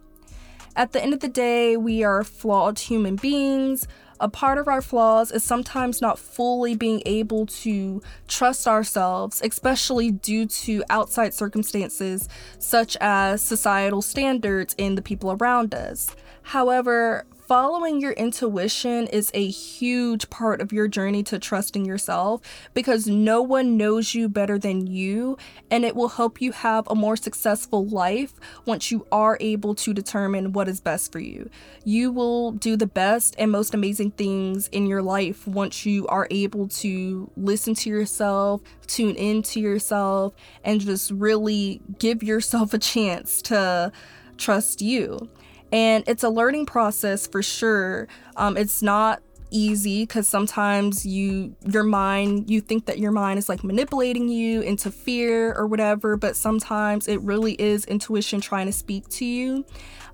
At 0.76 0.92
the 0.92 1.02
end 1.02 1.12
of 1.12 1.20
the 1.20 1.28
day, 1.28 1.76
we 1.76 2.04
are 2.04 2.22
flawed 2.22 2.78
human 2.78 3.16
beings 3.16 3.88
a 4.24 4.28
part 4.28 4.56
of 4.56 4.66
our 4.68 4.80
flaws 4.80 5.30
is 5.30 5.44
sometimes 5.44 6.00
not 6.00 6.18
fully 6.18 6.74
being 6.74 7.02
able 7.04 7.44
to 7.44 8.00
trust 8.26 8.66
ourselves, 8.66 9.42
especially 9.44 10.10
due 10.10 10.46
to 10.46 10.82
outside 10.88 11.34
circumstances 11.34 12.26
such 12.58 12.96
as 13.02 13.42
societal 13.42 14.00
standards 14.00 14.74
and 14.78 14.96
the 14.96 15.02
people 15.02 15.32
around 15.32 15.74
us. 15.74 16.16
However, 16.40 17.26
following 17.46 18.00
your 18.00 18.12
intuition 18.12 19.06
is 19.08 19.30
a 19.34 19.46
huge 19.46 20.30
part 20.30 20.62
of 20.62 20.72
your 20.72 20.88
journey 20.88 21.22
to 21.22 21.38
trusting 21.38 21.84
yourself 21.84 22.40
because 22.72 23.06
no 23.06 23.42
one 23.42 23.76
knows 23.76 24.14
you 24.14 24.28
better 24.28 24.58
than 24.58 24.86
you, 24.86 25.36
and 25.70 25.84
it 25.84 25.94
will 25.94 26.08
help 26.08 26.40
you 26.40 26.52
have 26.52 26.88
a 26.88 26.94
more 26.94 27.16
successful 27.16 27.86
life 27.86 28.34
once 28.64 28.90
you 28.90 29.06
are 29.12 29.36
able 29.40 29.74
to 29.74 29.92
determine 29.92 30.52
what 30.52 30.68
is 30.68 30.80
best 30.80 31.12
for 31.12 31.18
you. 31.18 31.48
You 31.84 32.10
will 32.10 32.52
do 32.52 32.76
the 32.76 32.86
best 32.86 33.34
and 33.38 33.50
most 33.50 33.74
amazing 33.74 34.12
things 34.12 34.68
in 34.68 34.86
your 34.86 35.02
life 35.02 35.46
once 35.46 35.84
you 35.84 36.06
are 36.06 36.26
able 36.30 36.68
to 36.68 37.30
listen 37.36 37.74
to 37.74 37.90
yourself, 37.90 38.62
tune 38.86 39.16
into 39.16 39.60
yourself, 39.60 40.32
and 40.64 40.80
just 40.80 41.10
really 41.10 41.82
give 41.98 42.22
yourself 42.22 42.72
a 42.72 42.78
chance 42.78 43.42
to 43.42 43.92
trust 44.38 44.80
you 44.80 45.28
and 45.74 46.04
it's 46.06 46.22
a 46.22 46.28
learning 46.28 46.66
process 46.66 47.26
for 47.26 47.42
sure. 47.42 48.06
Um, 48.36 48.56
it's 48.56 48.80
not 48.80 49.20
easy 49.50 50.02
because 50.02 50.26
sometimes 50.26 51.06
you 51.06 51.54
your 51.64 51.84
mind 51.84 52.50
you 52.50 52.60
think 52.60 52.86
that 52.86 52.98
your 52.98 53.12
mind 53.12 53.38
is 53.38 53.48
like 53.48 53.62
manipulating 53.62 54.28
you 54.28 54.60
into 54.62 54.90
fear 54.90 55.54
or 55.54 55.64
whatever 55.68 56.16
but 56.16 56.34
sometimes 56.34 57.06
it 57.06 57.20
really 57.20 57.52
is 57.60 57.84
intuition 57.84 58.40
trying 58.40 58.66
to 58.66 58.72
speak 58.72 59.06
to 59.08 59.24
you 59.24 59.64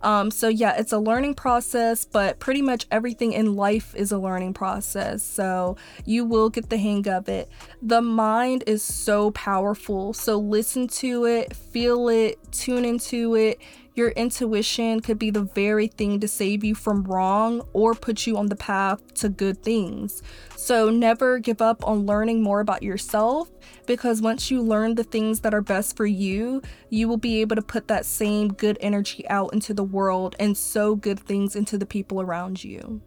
um, 0.02 0.30
so 0.30 0.48
yeah 0.48 0.74
it's 0.76 0.92
a 0.92 0.98
learning 0.98 1.34
process 1.34 2.04
but 2.04 2.38
pretty 2.38 2.62
much 2.62 2.86
everything 2.90 3.32
in 3.32 3.54
life 3.54 3.94
is 3.94 4.12
a 4.12 4.18
learning 4.18 4.54
process. 4.54 5.22
So 5.22 5.76
you 6.04 6.24
will 6.24 6.50
get 6.50 6.70
the 6.70 6.78
hang 6.78 7.08
of 7.08 7.28
it. 7.28 7.48
The 7.82 8.02
mind 8.02 8.64
is 8.66 8.82
so 8.82 9.30
powerful. 9.32 10.12
So 10.12 10.38
listen 10.38 10.88
to 10.88 11.24
it 11.24 11.54
feel 11.54 12.08
it 12.08 12.38
tune 12.52 12.84
into 12.84 13.34
it. 13.34 13.60
Your 13.94 14.10
intuition 14.10 15.00
could 15.00 15.18
be 15.18 15.30
the 15.30 15.42
very 15.42 15.88
thing 15.88 16.20
to 16.20 16.28
save 16.28 16.64
you 16.64 16.74
from 16.74 17.02
wrong 17.04 17.62
or 17.72 17.94
put 17.94 18.26
you 18.26 18.36
on 18.38 18.46
the 18.46 18.56
path 18.56 19.14
to 19.14 19.28
good 19.28 19.62
things. 19.62 20.22
So 20.56 20.90
never 20.90 21.38
give 21.38 21.60
up 21.60 21.86
on 21.86 22.06
learning 22.06 22.42
more 22.42 22.60
about 22.60 22.82
yourself 22.82 23.50
because 23.86 24.22
once 24.22 24.50
you 24.50 24.62
learn 24.62 24.94
the 24.94 25.04
things 25.04 25.40
that 25.40 25.54
are 25.54 25.60
best 25.60 25.96
for 25.96 26.06
you, 26.06 26.62
you 26.88 27.08
will 27.08 27.16
be 27.16 27.40
able 27.40 27.56
to 27.56 27.62
put 27.62 27.88
that 27.88 28.06
same 28.06 28.52
good 28.52 28.78
energy 28.80 29.28
out 29.28 29.52
into 29.52 29.74
the 29.74 29.84
world 29.84 30.36
and 30.38 30.56
sow 30.56 30.94
good 30.94 31.20
things 31.20 31.56
into 31.56 31.78
the 31.78 31.86
people 31.86 32.20
around 32.20 32.62
you. 32.64 33.00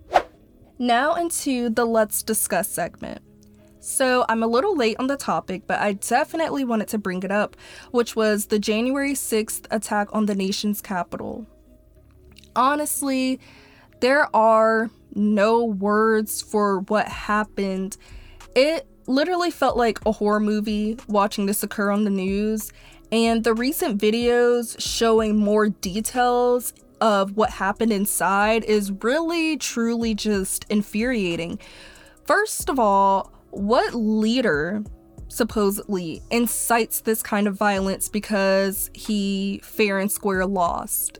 Now, 0.80 1.16
into 1.16 1.70
the 1.70 1.86
Let's 1.86 2.24
Discuss 2.24 2.68
segment. 2.70 3.22
So, 3.80 4.26
I'm 4.30 4.44
a 4.44 4.48
little 4.48 4.76
late 4.76 4.98
on 4.98 5.08
the 5.08 5.18
topic, 5.18 5.64
but 5.68 5.80
I 5.80 5.94
definitely 5.94 6.64
wanted 6.64 6.88
to 6.90 6.98
bring 6.98 7.22
it 7.24 7.32
up, 7.32 7.56
which 7.92 8.16
was 8.16 8.48
the 8.48 8.60
January 8.60 9.14
6th 9.14 9.66
attack 9.72 10.08
on 10.14 10.26
the 10.26 10.36
nation's 10.36 10.82
capital. 10.82 11.46
Honestly, 12.56 13.40
there 14.00 14.34
are 14.36 14.90
no 15.16 15.64
words 15.64 16.42
for 16.42 16.80
what 16.82 17.08
happened. 17.08 17.98
It 18.56 18.88
literally 19.08 19.52
felt 19.52 19.78
like 19.78 20.00
a 20.06 20.12
horror 20.12 20.40
movie 20.40 20.98
watching 21.08 21.46
this 21.46 21.64
occur 21.64 21.92
on 21.92 22.04
the 22.04 22.10
news, 22.10 22.72
and 23.12 23.44
the 23.44 23.54
recent 23.54 24.02
videos 24.02 24.80
showing 24.80 25.38
more 25.38 25.70
details 25.70 26.74
of 27.02 27.36
what 27.36 27.50
happened 27.50 27.92
inside 27.92 28.64
is 28.64 28.92
really, 29.04 29.58
truly 29.58 30.16
just 30.16 30.66
infuriating. 30.70 31.60
First 32.26 32.70
of 32.70 32.80
all, 32.80 33.32
what 33.52 33.94
leader 33.94 34.84
supposedly 35.28 36.22
incites 36.32 37.02
this 37.02 37.22
kind 37.22 37.48
of 37.48 37.56
violence 37.56 38.08
because 38.08 38.90
he 38.94 39.60
fair 39.64 40.00
and 40.00 40.12
square 40.12 40.46
lost? 40.46 41.20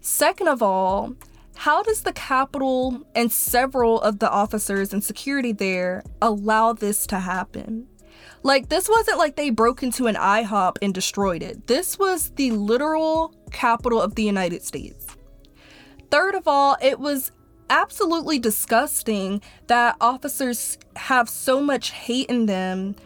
Second 0.00 0.48
of 0.48 0.62
all, 0.62 1.14
how 1.60 1.82
does 1.82 2.00
the 2.04 2.12
Capitol 2.14 3.02
and 3.14 3.30
several 3.30 4.00
of 4.00 4.18
the 4.18 4.30
officers 4.30 4.94
and 4.94 5.04
security 5.04 5.52
there 5.52 6.02
allow 6.22 6.72
this 6.72 7.06
to 7.06 7.18
happen? 7.18 7.86
Like, 8.42 8.70
this 8.70 8.88
wasn't 8.88 9.18
like 9.18 9.36
they 9.36 9.50
broke 9.50 9.82
into 9.82 10.06
an 10.06 10.14
IHOP 10.14 10.78
and 10.80 10.94
destroyed 10.94 11.42
it. 11.42 11.66
This 11.66 11.98
was 11.98 12.30
the 12.30 12.52
literal 12.52 13.34
capital 13.52 14.00
of 14.00 14.14
the 14.14 14.22
United 14.22 14.62
States. 14.62 15.06
Third 16.10 16.34
of 16.34 16.48
all, 16.48 16.78
it 16.80 16.98
was 16.98 17.30
absolutely 17.68 18.38
disgusting 18.38 19.42
that 19.66 19.96
officers 20.00 20.78
have 20.96 21.28
so 21.28 21.60
much 21.60 21.90
hate 21.90 22.30
in 22.30 22.46
them 22.46 22.96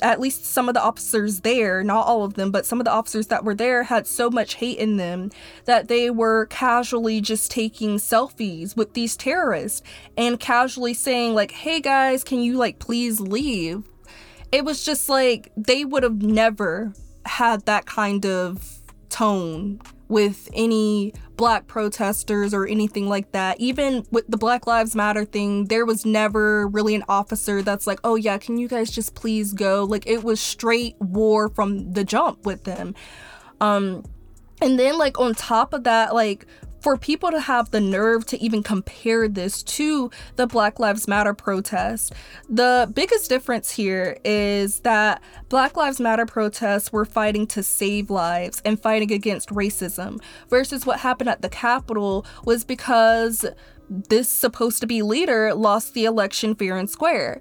at 0.00 0.20
least 0.20 0.44
some 0.44 0.68
of 0.68 0.74
the 0.74 0.82
officers 0.82 1.40
there, 1.40 1.82
not 1.82 2.06
all 2.06 2.24
of 2.24 2.34
them, 2.34 2.50
but 2.50 2.64
some 2.64 2.80
of 2.80 2.84
the 2.84 2.90
officers 2.90 3.26
that 3.28 3.44
were 3.44 3.54
there 3.54 3.82
had 3.82 4.06
so 4.06 4.30
much 4.30 4.54
hate 4.54 4.78
in 4.78 4.96
them 4.96 5.30
that 5.66 5.88
they 5.88 6.10
were 6.10 6.46
casually 6.46 7.20
just 7.20 7.50
taking 7.50 7.96
selfies 7.96 8.76
with 8.76 8.94
these 8.94 9.16
terrorists 9.16 9.82
and 10.16 10.40
casually 10.40 10.94
saying, 10.94 11.34
like, 11.34 11.50
hey 11.50 11.80
guys, 11.80 12.24
can 12.24 12.40
you, 12.40 12.56
like, 12.56 12.78
please 12.78 13.20
leave? 13.20 13.82
It 14.50 14.64
was 14.64 14.84
just 14.84 15.08
like 15.08 15.52
they 15.56 15.84
would 15.84 16.02
have 16.02 16.22
never 16.22 16.92
had 17.26 17.66
that 17.66 17.84
kind 17.84 18.24
of 18.24 18.80
tone 19.10 19.80
with 20.08 20.48
any 20.52 21.12
black 21.36 21.66
protesters 21.66 22.52
or 22.52 22.66
anything 22.66 23.08
like 23.08 23.32
that. 23.32 23.60
Even 23.60 24.04
with 24.10 24.26
the 24.28 24.36
Black 24.36 24.66
Lives 24.66 24.96
Matter 24.96 25.24
thing, 25.24 25.66
there 25.66 25.86
was 25.86 26.04
never 26.04 26.66
really 26.68 26.94
an 26.94 27.04
officer 27.08 27.62
that's 27.62 27.86
like, 27.86 28.00
oh 28.04 28.16
yeah, 28.16 28.38
can 28.38 28.58
you 28.58 28.68
guys 28.68 28.90
just 28.90 29.14
please 29.14 29.52
go? 29.52 29.84
Like 29.84 30.06
it 30.06 30.24
was 30.24 30.40
straight 30.40 30.96
war 31.00 31.48
from 31.48 31.92
the 31.92 32.04
jump 32.04 32.44
with 32.44 32.64
them. 32.64 32.94
Um, 33.60 34.04
and 34.60 34.78
then 34.78 34.98
like 34.98 35.20
on 35.20 35.34
top 35.34 35.72
of 35.72 35.84
that, 35.84 36.14
like 36.14 36.46
for 36.80 36.96
people 36.96 37.30
to 37.30 37.40
have 37.40 37.70
the 37.70 37.80
nerve 37.80 38.24
to 38.26 38.40
even 38.42 38.62
compare 38.62 39.28
this 39.28 39.62
to 39.62 40.10
the 40.36 40.46
Black 40.46 40.78
Lives 40.78 41.08
Matter 41.08 41.34
protest, 41.34 42.12
the 42.48 42.90
biggest 42.94 43.28
difference 43.28 43.72
here 43.72 44.18
is 44.24 44.80
that 44.80 45.22
Black 45.48 45.76
Lives 45.76 46.00
Matter 46.00 46.26
protests 46.26 46.92
were 46.92 47.04
fighting 47.04 47.46
to 47.48 47.62
save 47.62 48.10
lives 48.10 48.62
and 48.64 48.80
fighting 48.80 49.12
against 49.12 49.48
racism, 49.50 50.20
versus 50.48 50.86
what 50.86 51.00
happened 51.00 51.30
at 51.30 51.42
the 51.42 51.48
Capitol 51.48 52.24
was 52.44 52.64
because 52.64 53.44
this 53.88 54.28
supposed 54.28 54.80
to 54.80 54.86
be 54.86 55.02
leader 55.02 55.54
lost 55.54 55.94
the 55.94 56.04
election 56.04 56.54
fair 56.54 56.76
and 56.76 56.90
square. 56.90 57.40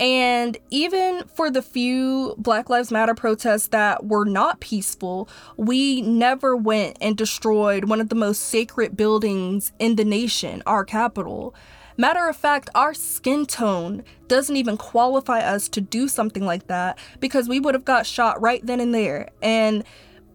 And 0.00 0.58
even 0.70 1.22
for 1.34 1.50
the 1.50 1.62
few 1.62 2.34
Black 2.36 2.68
Lives 2.68 2.90
Matter 2.90 3.14
protests 3.14 3.68
that 3.68 4.04
were 4.04 4.24
not 4.24 4.60
peaceful, 4.60 5.28
we 5.56 6.02
never 6.02 6.56
went 6.56 6.98
and 7.00 7.16
destroyed 7.16 7.84
one 7.84 8.00
of 8.00 8.08
the 8.08 8.16
most 8.16 8.42
sacred 8.42 8.96
buildings 8.96 9.72
in 9.78 9.96
the 9.96 10.04
nation, 10.04 10.62
our 10.66 10.84
Capitol. 10.84 11.54
Matter 11.96 12.28
of 12.28 12.36
fact, 12.36 12.70
our 12.74 12.92
skin 12.92 13.46
tone 13.46 14.02
doesn't 14.26 14.56
even 14.56 14.76
qualify 14.76 15.38
us 15.38 15.68
to 15.68 15.80
do 15.80 16.08
something 16.08 16.44
like 16.44 16.66
that 16.66 16.98
because 17.20 17.48
we 17.48 17.60
would 17.60 17.74
have 17.74 17.84
got 17.84 18.04
shot 18.04 18.40
right 18.40 18.64
then 18.66 18.80
and 18.80 18.92
there. 18.92 19.28
And 19.42 19.84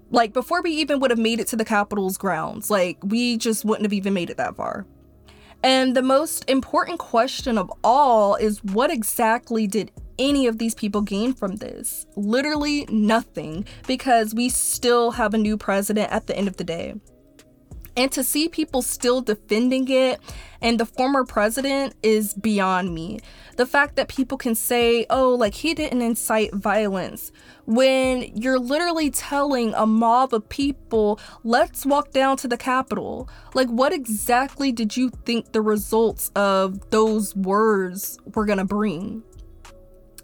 like 0.09 0.31
before 0.31 0.61
we 0.61 0.71
even 0.71 1.01
would 1.01 1.11
have 1.11 1.19
made 1.19 1.41
it 1.41 1.47
to 1.47 1.57
the 1.57 1.65
Capitol's 1.65 2.17
grounds, 2.17 2.69
like 2.69 2.97
we 3.03 3.35
just 3.35 3.65
wouldn't 3.65 3.85
have 3.85 3.93
even 3.93 4.13
made 4.13 4.29
it 4.29 4.37
that 4.37 4.55
far. 4.55 4.85
And 5.63 5.95
the 5.95 6.01
most 6.01 6.49
important 6.49 6.99
question 6.99 7.57
of 7.57 7.71
all 7.83 8.35
is 8.35 8.63
what 8.63 8.91
exactly 8.91 9.67
did 9.67 9.91
any 10.17 10.47
of 10.47 10.57
these 10.57 10.75
people 10.75 11.01
gain 11.01 11.33
from 11.33 11.57
this? 11.57 12.05
Literally 12.15 12.85
nothing, 12.89 13.65
because 13.87 14.33
we 14.33 14.49
still 14.49 15.11
have 15.11 15.33
a 15.33 15.37
new 15.37 15.57
president 15.57 16.11
at 16.11 16.27
the 16.27 16.37
end 16.37 16.47
of 16.47 16.57
the 16.57 16.63
day. 16.63 16.95
And 17.99 18.09
to 18.13 18.23
see 18.23 18.47
people 18.47 18.81
still 18.81 19.19
defending 19.19 19.89
it 19.89 20.21
and 20.61 20.79
the 20.79 20.85
former 20.85 21.25
president 21.25 21.95
is 22.01 22.33
beyond 22.33 22.95
me. 22.95 23.19
The 23.57 23.65
fact 23.65 23.97
that 23.97 24.07
people 24.07 24.37
can 24.37 24.55
say, 24.55 25.05
oh, 25.09 25.35
like 25.35 25.53
he 25.53 25.73
didn't 25.73 26.01
incite 26.01 26.53
violence, 26.53 27.33
when 27.65 28.21
you're 28.37 28.57
literally 28.57 29.09
telling 29.09 29.73
a 29.73 29.85
mob 29.85 30.33
of 30.33 30.47
people, 30.47 31.19
let's 31.43 31.85
walk 31.85 32.11
down 32.11 32.37
to 32.37 32.47
the 32.47 32.55
Capitol. 32.55 33.27
Like, 33.53 33.67
what 33.67 33.91
exactly 33.91 34.71
did 34.71 34.95
you 34.95 35.09
think 35.25 35.51
the 35.51 35.61
results 35.61 36.31
of 36.37 36.89
those 36.91 37.35
words 37.35 38.17
were 38.33 38.45
gonna 38.45 38.63
bring? 38.63 39.23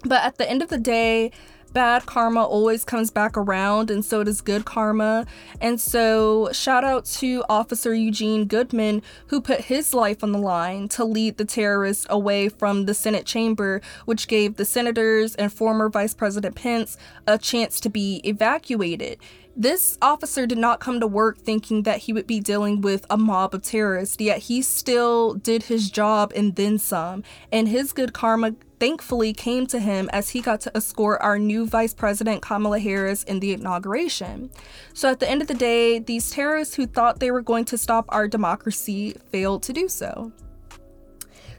But 0.02 0.24
at 0.24 0.38
the 0.38 0.48
end 0.48 0.62
of 0.62 0.70
the 0.70 0.78
day, 0.78 1.30
bad 1.76 2.06
karma 2.06 2.42
always 2.42 2.86
comes 2.86 3.10
back 3.10 3.36
around, 3.36 3.90
and 3.90 4.02
so 4.02 4.24
does 4.24 4.40
good 4.40 4.64
karma. 4.64 5.26
And 5.60 5.78
so, 5.78 6.48
shout 6.50 6.84
out 6.84 7.04
to 7.20 7.44
Officer 7.50 7.92
Eugene 7.92 8.46
Goodman, 8.46 9.02
who 9.26 9.42
put 9.42 9.60
his 9.60 9.92
life 9.92 10.24
on 10.24 10.32
the 10.32 10.38
line 10.38 10.88
to 10.88 11.04
lead 11.04 11.36
the 11.36 11.44
terrorists 11.44 12.06
away 12.08 12.48
from 12.48 12.86
the 12.86 12.94
Senate 12.94 13.26
chamber, 13.26 13.82
which 14.06 14.26
gave 14.26 14.56
the 14.56 14.64
senators 14.64 15.34
and 15.34 15.52
former 15.52 15.90
Vice 15.90 16.14
President 16.14 16.56
Pence 16.56 16.96
a 17.26 17.36
chance 17.36 17.78
to 17.80 17.90
be 17.90 18.22
evacuated. 18.24 19.18
This 19.58 19.96
officer 20.00 20.46
did 20.46 20.58
not 20.58 20.80
come 20.80 21.00
to 21.00 21.06
work 21.06 21.38
thinking 21.38 21.82
that 21.82 22.00
he 22.00 22.12
would 22.12 22.26
be 22.26 22.40
dealing 22.40 22.82
with 22.82 23.06
a 23.08 23.16
mob 23.16 23.54
of 23.54 23.62
terrorists, 23.62 24.16
yet 24.18 24.38
he 24.38 24.60
still 24.60 25.32
did 25.32 25.64
his 25.64 25.90
job 25.90 26.32
and 26.36 26.56
then 26.56 26.78
some. 26.78 27.22
And 27.50 27.66
his 27.68 27.92
good 27.94 28.12
karma 28.12 28.52
thankfully 28.78 29.32
came 29.32 29.66
to 29.68 29.78
him 29.78 30.08
as 30.12 30.30
he 30.30 30.40
got 30.40 30.60
to 30.62 30.76
escort 30.76 31.20
our 31.20 31.38
new 31.38 31.66
Vice 31.66 31.94
President 31.94 32.42
Kamala 32.42 32.78
Harris 32.78 33.22
in 33.24 33.40
the 33.40 33.52
inauguration. 33.52 34.50
So 34.92 35.10
at 35.10 35.20
the 35.20 35.28
end 35.28 35.42
of 35.42 35.48
the 35.48 35.54
day, 35.54 35.98
these 35.98 36.30
terrorists 36.30 36.74
who 36.74 36.86
thought 36.86 37.20
they 37.20 37.30
were 37.30 37.42
going 37.42 37.64
to 37.66 37.78
stop 37.78 38.06
our 38.08 38.28
democracy 38.28 39.16
failed 39.30 39.62
to 39.64 39.72
do 39.72 39.88
so. 39.88 40.32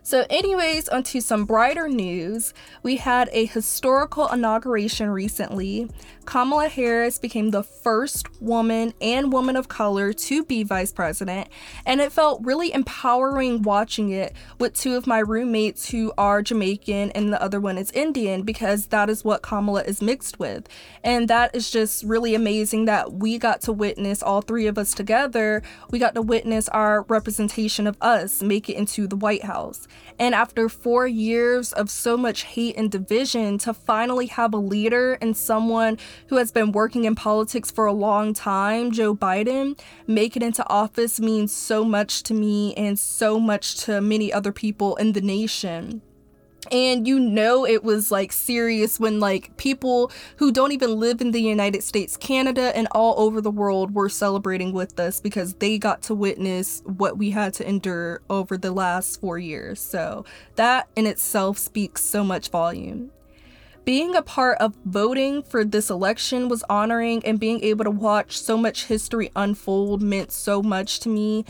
So, 0.07 0.25
anyways, 0.29 0.87
onto 0.87 1.19
some 1.19 1.43
brighter 1.43 1.89
news. 1.89 2.53
We 2.81 2.95
had 2.95 3.29
a 3.33 3.45
historical 3.45 4.29
inauguration 4.29 5.09
recently. 5.09 5.89
Kamala 6.23 6.69
Harris 6.69 7.17
became 7.17 7.51
the 7.51 7.63
first 7.63 8.41
woman 8.41 8.93
and 9.01 9.33
woman 9.33 9.57
of 9.57 9.67
color 9.67 10.13
to 10.13 10.45
be 10.45 10.63
vice 10.63 10.93
president, 10.93 11.49
and 11.85 11.99
it 11.99 12.13
felt 12.13 12.45
really 12.45 12.73
empowering 12.73 13.63
watching 13.63 14.09
it 14.09 14.33
with 14.59 14.73
two 14.73 14.95
of 14.95 15.07
my 15.07 15.19
roommates 15.19 15.89
who 15.89 16.13
are 16.17 16.41
Jamaican 16.41 17.11
and 17.11 17.33
the 17.33 17.41
other 17.41 17.59
one 17.59 17.77
is 17.77 17.91
Indian 17.91 18.43
because 18.43 18.87
that 18.87 19.09
is 19.09 19.25
what 19.25 19.41
Kamala 19.41 19.83
is 19.83 20.01
mixed 20.01 20.39
with. 20.39 20.69
And 21.03 21.27
that 21.27 21.53
is 21.53 21.69
just 21.69 22.05
really 22.05 22.33
amazing 22.33 22.85
that 22.85 23.11
we 23.11 23.37
got 23.37 23.59
to 23.61 23.73
witness 23.73 24.23
all 24.23 24.41
three 24.41 24.67
of 24.67 24.77
us 24.77 24.93
together. 24.93 25.63
We 25.91 25.99
got 25.99 26.15
to 26.15 26.21
witness 26.21 26.69
our 26.69 27.03
representation 27.09 27.87
of 27.87 27.97
us 27.99 28.41
make 28.41 28.69
it 28.69 28.77
into 28.77 29.05
the 29.05 29.17
White 29.17 29.43
House. 29.43 29.85
And 30.19 30.33
after 30.33 30.67
four 30.67 31.07
years 31.07 31.73
of 31.73 31.89
so 31.89 32.17
much 32.17 32.43
hate 32.43 32.75
and 32.75 32.91
division, 32.91 33.57
to 33.59 33.73
finally 33.73 34.25
have 34.27 34.53
a 34.53 34.57
leader 34.57 35.13
and 35.21 35.37
someone 35.37 35.97
who 36.27 36.37
has 36.37 36.51
been 36.51 36.71
working 36.71 37.05
in 37.05 37.15
politics 37.15 37.69
for 37.69 37.85
a 37.85 37.93
long 37.93 38.33
time, 38.33 38.91
Joe 38.91 39.15
Biden, 39.15 39.79
make 40.07 40.35
it 40.35 40.43
into 40.43 40.67
office 40.67 41.19
means 41.19 41.51
so 41.53 41.83
much 41.83 42.23
to 42.23 42.33
me 42.33 42.73
and 42.75 42.97
so 42.97 43.39
much 43.39 43.75
to 43.85 44.01
many 44.01 44.33
other 44.33 44.51
people 44.51 44.95
in 44.95 45.13
the 45.13 45.21
nation. 45.21 46.01
And 46.71 47.07
you 47.07 47.19
know 47.19 47.65
it 47.65 47.83
was 47.83 48.11
like 48.11 48.31
serious 48.31 48.99
when 48.99 49.19
like 49.19 49.55
people 49.57 50.11
who 50.37 50.51
don't 50.51 50.71
even 50.71 50.99
live 50.99 51.21
in 51.21 51.31
the 51.31 51.41
United 51.41 51.83
States, 51.83 52.17
Canada, 52.17 52.75
and 52.75 52.87
all 52.91 53.19
over 53.19 53.41
the 53.41 53.51
world 53.51 53.93
were 53.93 54.09
celebrating 54.09 54.73
with 54.73 54.99
us 54.99 55.19
because 55.19 55.55
they 55.55 55.77
got 55.77 56.01
to 56.03 56.15
witness 56.15 56.81
what 56.85 57.17
we 57.17 57.31
had 57.31 57.53
to 57.55 57.67
endure 57.67 58.21
over 58.29 58.57
the 58.57 58.71
last 58.71 59.19
4 59.21 59.39
years. 59.39 59.79
So, 59.79 60.25
that 60.55 60.87
in 60.95 61.05
itself 61.05 61.57
speaks 61.57 62.03
so 62.03 62.23
much 62.23 62.49
volume. 62.49 63.11
Being 63.85 64.17
a 64.17 64.21
part 64.21 64.57
of 64.57 64.75
voting 64.83 65.41
for 65.43 65.63
this 65.63 65.89
election 65.89 66.49
was 66.49 66.61
honoring 66.69 67.25
and 67.25 67.39
being 67.39 67.63
able 67.63 67.85
to 67.85 67.89
watch 67.89 68.37
so 68.37 68.57
much 68.57 68.87
history 68.87 69.31
unfold 69.33 70.01
meant 70.01 70.33
so 70.33 70.61
much 70.61 70.99
to 70.99 71.09
me 71.09 71.45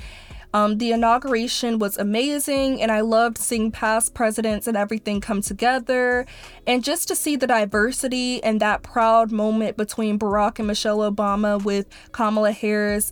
um, 0.54 0.78
the 0.78 0.92
inauguration 0.92 1.78
was 1.78 1.98
amazing, 1.98 2.82
and 2.82 2.92
I 2.92 3.02
loved 3.02 3.38
seeing 3.38 3.72
past 3.72 4.14
presidents 4.14 4.68
and 4.68 4.78
everything 4.78 5.20
come 5.20 5.42
together. 5.42 6.26
And 6.66 6.84
just 6.84 7.08
to 7.10 7.16
see 7.16 7.36
the 7.36 7.48
diversity 7.48 8.42
and 8.44 8.60
that 8.62 8.82
proud 8.82 9.32
moment 9.32 9.78
between 9.78 10.18
Barack 10.18 10.60
and 10.60 10.68
Michelle 10.68 11.00
Obama 11.00 11.62
with 11.64 11.88
Kamala 12.12 12.52
Harris 12.52 13.12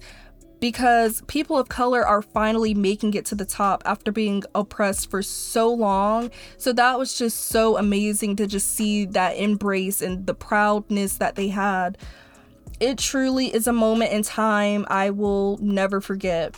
because 0.62 1.22
people 1.28 1.58
of 1.58 1.68
color 1.68 2.08
are 2.08 2.22
finally 2.22 2.74
making 2.74 3.14
it 3.14 3.26
to 3.26 3.36
the 3.36 3.46
top 3.46 3.84
after 3.86 4.12
being 4.12 4.42
oppressed 4.56 5.12
for 5.12 5.22
so 5.22 5.72
long. 5.72 6.32
So 6.58 6.74
that 6.74 6.98
was 6.98 7.18
just 7.18 7.48
so 7.48 7.78
amazing 7.78 8.38
to 8.38 8.48
just 8.48 8.74
see 8.74 9.06
that 9.06 9.38
embrace 9.38 10.02
and 10.02 10.26
the 10.26 10.34
proudness 10.34 11.18
that 11.18 11.36
they 11.36 11.50
had. 11.50 11.98
It 12.80 12.98
truly 12.98 13.54
is 13.54 13.68
a 13.68 13.74
moment 13.74 14.12
in 14.12 14.24
time 14.24 14.86
I 14.90 15.10
will 15.10 15.58
never 15.62 16.02
forget 16.02 16.56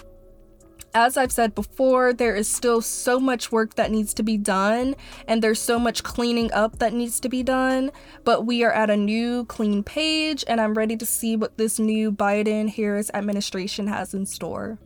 as 0.93 1.17
I've 1.17 1.31
said 1.31 1.53
before, 1.53 2.13
there 2.13 2.35
is 2.35 2.47
still 2.47 2.81
so 2.81 3.19
much 3.19 3.51
work 3.51 3.75
that 3.75 3.91
needs 3.91 4.13
to 4.15 4.23
be 4.23 4.37
done, 4.37 4.95
and 5.27 5.41
there's 5.41 5.61
so 5.61 5.77
much 5.77 6.03
cleaning 6.03 6.51
up 6.53 6.79
that 6.79 6.93
needs 6.93 7.19
to 7.21 7.29
be 7.29 7.43
done. 7.43 7.91
But 8.23 8.45
we 8.45 8.63
are 8.63 8.71
at 8.71 8.89
a 8.89 8.97
new 8.97 9.45
clean 9.45 9.83
page, 9.83 10.43
and 10.47 10.59
I'm 10.59 10.73
ready 10.73 10.97
to 10.97 11.05
see 11.05 11.35
what 11.35 11.57
this 11.57 11.79
new 11.79 12.11
Biden 12.11 12.69
Harris 12.69 13.11
administration 13.13 13.87
has 13.87 14.13
in 14.13 14.25
store. 14.25 14.79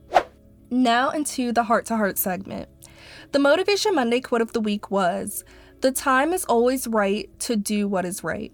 Now, 0.69 1.09
into 1.09 1.51
the 1.51 1.63
heart 1.63 1.85
to 1.87 1.97
heart 1.97 2.17
segment. 2.17 2.69
The 3.31 3.39
Motivation 3.39 3.95
Monday 3.95 4.21
quote 4.21 4.41
of 4.41 4.53
the 4.53 4.61
week 4.61 4.91
was 4.91 5.43
The 5.81 5.91
time 5.91 6.33
is 6.33 6.45
always 6.45 6.87
right 6.87 7.29
to 7.41 7.55
do 7.55 7.87
what 7.87 8.05
is 8.05 8.23
right. 8.23 8.53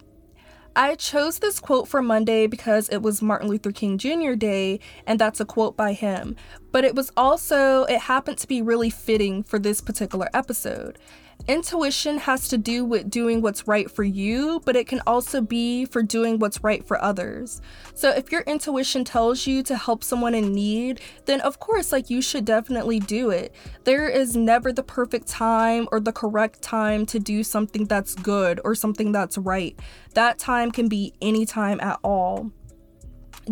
I 0.77 0.93
chose 0.93 1.39
this 1.39 1.59
quote 1.59 1.87
for 1.87 2.03
Monday 2.03 2.45
because 2.45 2.87
it 2.89 3.01
was 3.01 3.19
Martin 3.19 3.49
Luther 3.49 3.71
King 3.71 3.97
Jr. 3.97 4.33
Day, 4.33 4.79
and 5.07 5.17
that's 5.17 5.39
a 5.39 5.45
quote 5.45 5.75
by 5.75 5.93
him. 5.93 6.35
But 6.71 6.83
it 6.85 6.93
was 6.93 7.11
also, 7.17 7.85
it 7.85 8.01
happened 8.01 8.37
to 8.37 8.47
be 8.47 8.61
really 8.61 8.91
fitting 8.91 9.41
for 9.41 9.57
this 9.57 9.81
particular 9.81 10.29
episode. 10.35 10.99
Intuition 11.47 12.17
has 12.17 12.49
to 12.49 12.57
do 12.57 12.83
with 12.83 13.09
doing 13.09 13.41
what's 13.41 13.67
right 13.67 13.89
for 13.89 14.03
you, 14.03 14.61
but 14.65 14.75
it 14.75 14.85
can 14.85 15.01
also 15.07 15.39
be 15.39 15.85
for 15.85 16.03
doing 16.03 16.39
what's 16.39 16.61
right 16.61 16.85
for 16.85 17.01
others. 17.01 17.61
So 17.93 18.09
if 18.09 18.33
your 18.33 18.41
intuition 18.41 19.05
tells 19.05 19.47
you 19.47 19.63
to 19.63 19.77
help 19.77 20.03
someone 20.03 20.35
in 20.35 20.53
need, 20.53 20.99
then 21.25 21.39
of 21.39 21.59
course, 21.59 21.93
like 21.93 22.09
you 22.09 22.21
should 22.21 22.43
definitely 22.43 22.99
do 22.99 23.29
it. 23.29 23.55
There 23.85 24.09
is 24.09 24.35
never 24.35 24.73
the 24.73 24.83
perfect 24.83 25.27
time 25.27 25.87
or 25.89 26.01
the 26.01 26.11
correct 26.11 26.61
time 26.61 27.05
to 27.07 27.19
do 27.19 27.45
something 27.45 27.85
that's 27.85 28.13
good 28.13 28.59
or 28.65 28.75
something 28.75 29.13
that's 29.13 29.37
right. 29.37 29.79
That 30.15 30.39
time 30.39 30.71
can 30.71 30.89
be 30.89 31.13
any 31.21 31.45
time 31.45 31.79
at 31.79 31.99
all 32.03 32.51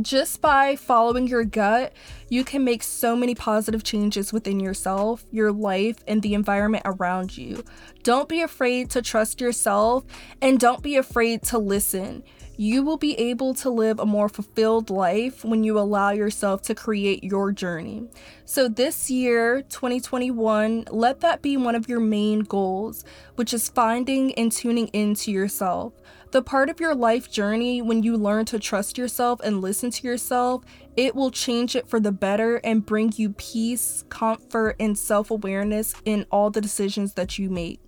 just 0.01 0.41
by 0.41 0.75
following 0.75 1.27
your 1.27 1.43
gut, 1.43 1.93
you 2.29 2.43
can 2.43 2.63
make 2.63 2.83
so 2.83 3.15
many 3.15 3.35
positive 3.35 3.83
changes 3.83 4.33
within 4.33 4.59
yourself, 4.59 5.23
your 5.31 5.51
life, 5.51 5.97
and 6.07 6.21
the 6.21 6.33
environment 6.33 6.83
around 6.85 7.37
you. 7.37 7.63
Don't 8.03 8.29
be 8.29 8.41
afraid 8.41 8.89
to 8.91 9.01
trust 9.01 9.39
yourself 9.39 10.03
and 10.41 10.59
don't 10.59 10.81
be 10.81 10.95
afraid 10.95 11.43
to 11.43 11.57
listen. 11.57 12.23
You 12.57 12.83
will 12.83 12.97
be 12.97 13.19
able 13.19 13.53
to 13.55 13.69
live 13.69 13.99
a 13.99 14.05
more 14.05 14.29
fulfilled 14.29 14.89
life 14.89 15.43
when 15.43 15.65
you 15.65 15.77
allow 15.77 16.11
yourself 16.11 16.61
to 16.63 16.75
create 16.75 17.23
your 17.23 17.51
journey. 17.51 18.07
So, 18.45 18.69
this 18.69 19.11
year, 19.11 19.61
2021, 19.63 20.85
let 20.89 21.19
that 21.19 21.41
be 21.41 21.57
one 21.57 21.75
of 21.75 21.89
your 21.89 21.99
main 21.99 22.41
goals, 22.41 23.03
which 23.35 23.53
is 23.53 23.67
finding 23.67 24.33
and 24.35 24.51
tuning 24.51 24.87
into 24.87 25.31
yourself. 25.31 25.93
The 26.31 26.41
part 26.41 26.69
of 26.69 26.79
your 26.79 26.95
life 26.95 27.29
journey 27.29 27.81
when 27.81 28.03
you 28.03 28.15
learn 28.15 28.45
to 28.45 28.59
trust 28.59 28.97
yourself 28.97 29.41
and 29.43 29.61
listen 29.61 29.91
to 29.91 30.07
yourself, 30.07 30.63
it 30.95 31.13
will 31.13 31.31
change 31.31 31.75
it 31.75 31.89
for 31.89 31.99
the 31.99 32.11
better 32.11 32.57
and 32.57 32.85
bring 32.85 33.13
you 33.17 33.31
peace, 33.31 34.05
comfort, 34.07 34.77
and 34.79 34.97
self 34.97 35.29
awareness 35.29 35.93
in 36.05 36.25
all 36.31 36.49
the 36.49 36.61
decisions 36.61 37.13
that 37.13 37.37
you 37.37 37.49
make. 37.49 37.84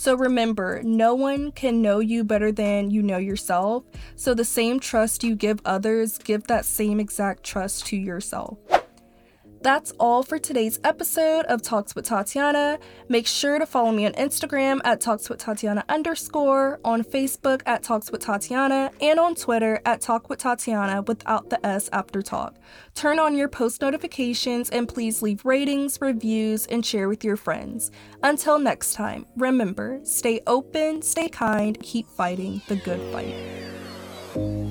So 0.00 0.14
remember, 0.14 0.80
no 0.82 1.14
one 1.14 1.52
can 1.52 1.82
know 1.82 1.98
you 1.98 2.24
better 2.24 2.50
than 2.50 2.90
you 2.90 3.02
know 3.02 3.18
yourself. 3.18 3.84
So 4.16 4.32
the 4.32 4.46
same 4.46 4.80
trust 4.80 5.22
you 5.22 5.36
give 5.36 5.60
others, 5.66 6.16
give 6.16 6.44
that 6.46 6.64
same 6.64 7.00
exact 7.00 7.44
trust 7.44 7.84
to 7.88 7.98
yourself. 7.98 8.56
That's 9.62 9.92
all 10.00 10.22
for 10.22 10.38
today's 10.38 10.80
episode 10.84 11.44
of 11.44 11.60
Talks 11.60 11.94
with 11.94 12.06
Tatiana. 12.06 12.78
Make 13.10 13.26
sure 13.26 13.58
to 13.58 13.66
follow 13.66 13.92
me 13.92 14.06
on 14.06 14.12
Instagram 14.12 14.80
at 14.84 15.02
Talks 15.02 15.28
with 15.28 15.38
Tatiana 15.38 15.84
underscore, 15.86 16.80
on 16.82 17.04
Facebook 17.04 17.60
at 17.66 17.82
Talks 17.82 18.10
with 18.10 18.22
Tatiana, 18.22 18.90
and 19.02 19.20
on 19.20 19.34
Twitter 19.34 19.82
at 19.84 20.00
Talk 20.00 20.30
with 20.30 20.38
Tatiana 20.38 21.02
without 21.02 21.50
the 21.50 21.64
S 21.66 21.90
after 21.92 22.22
talk. 22.22 22.56
Turn 22.94 23.18
on 23.18 23.36
your 23.36 23.48
post 23.48 23.82
notifications 23.82 24.70
and 24.70 24.88
please 24.88 25.20
leave 25.20 25.44
ratings, 25.44 25.98
reviews, 26.00 26.64
and 26.68 26.84
share 26.84 27.10
with 27.10 27.22
your 27.22 27.36
friends. 27.36 27.90
Until 28.22 28.58
next 28.58 28.94
time, 28.94 29.26
remember 29.36 30.00
stay 30.04 30.40
open, 30.46 31.02
stay 31.02 31.28
kind, 31.28 31.78
keep 31.82 32.08
fighting 32.08 32.62
the 32.66 32.76
good 32.76 33.00
fight. 33.12 34.69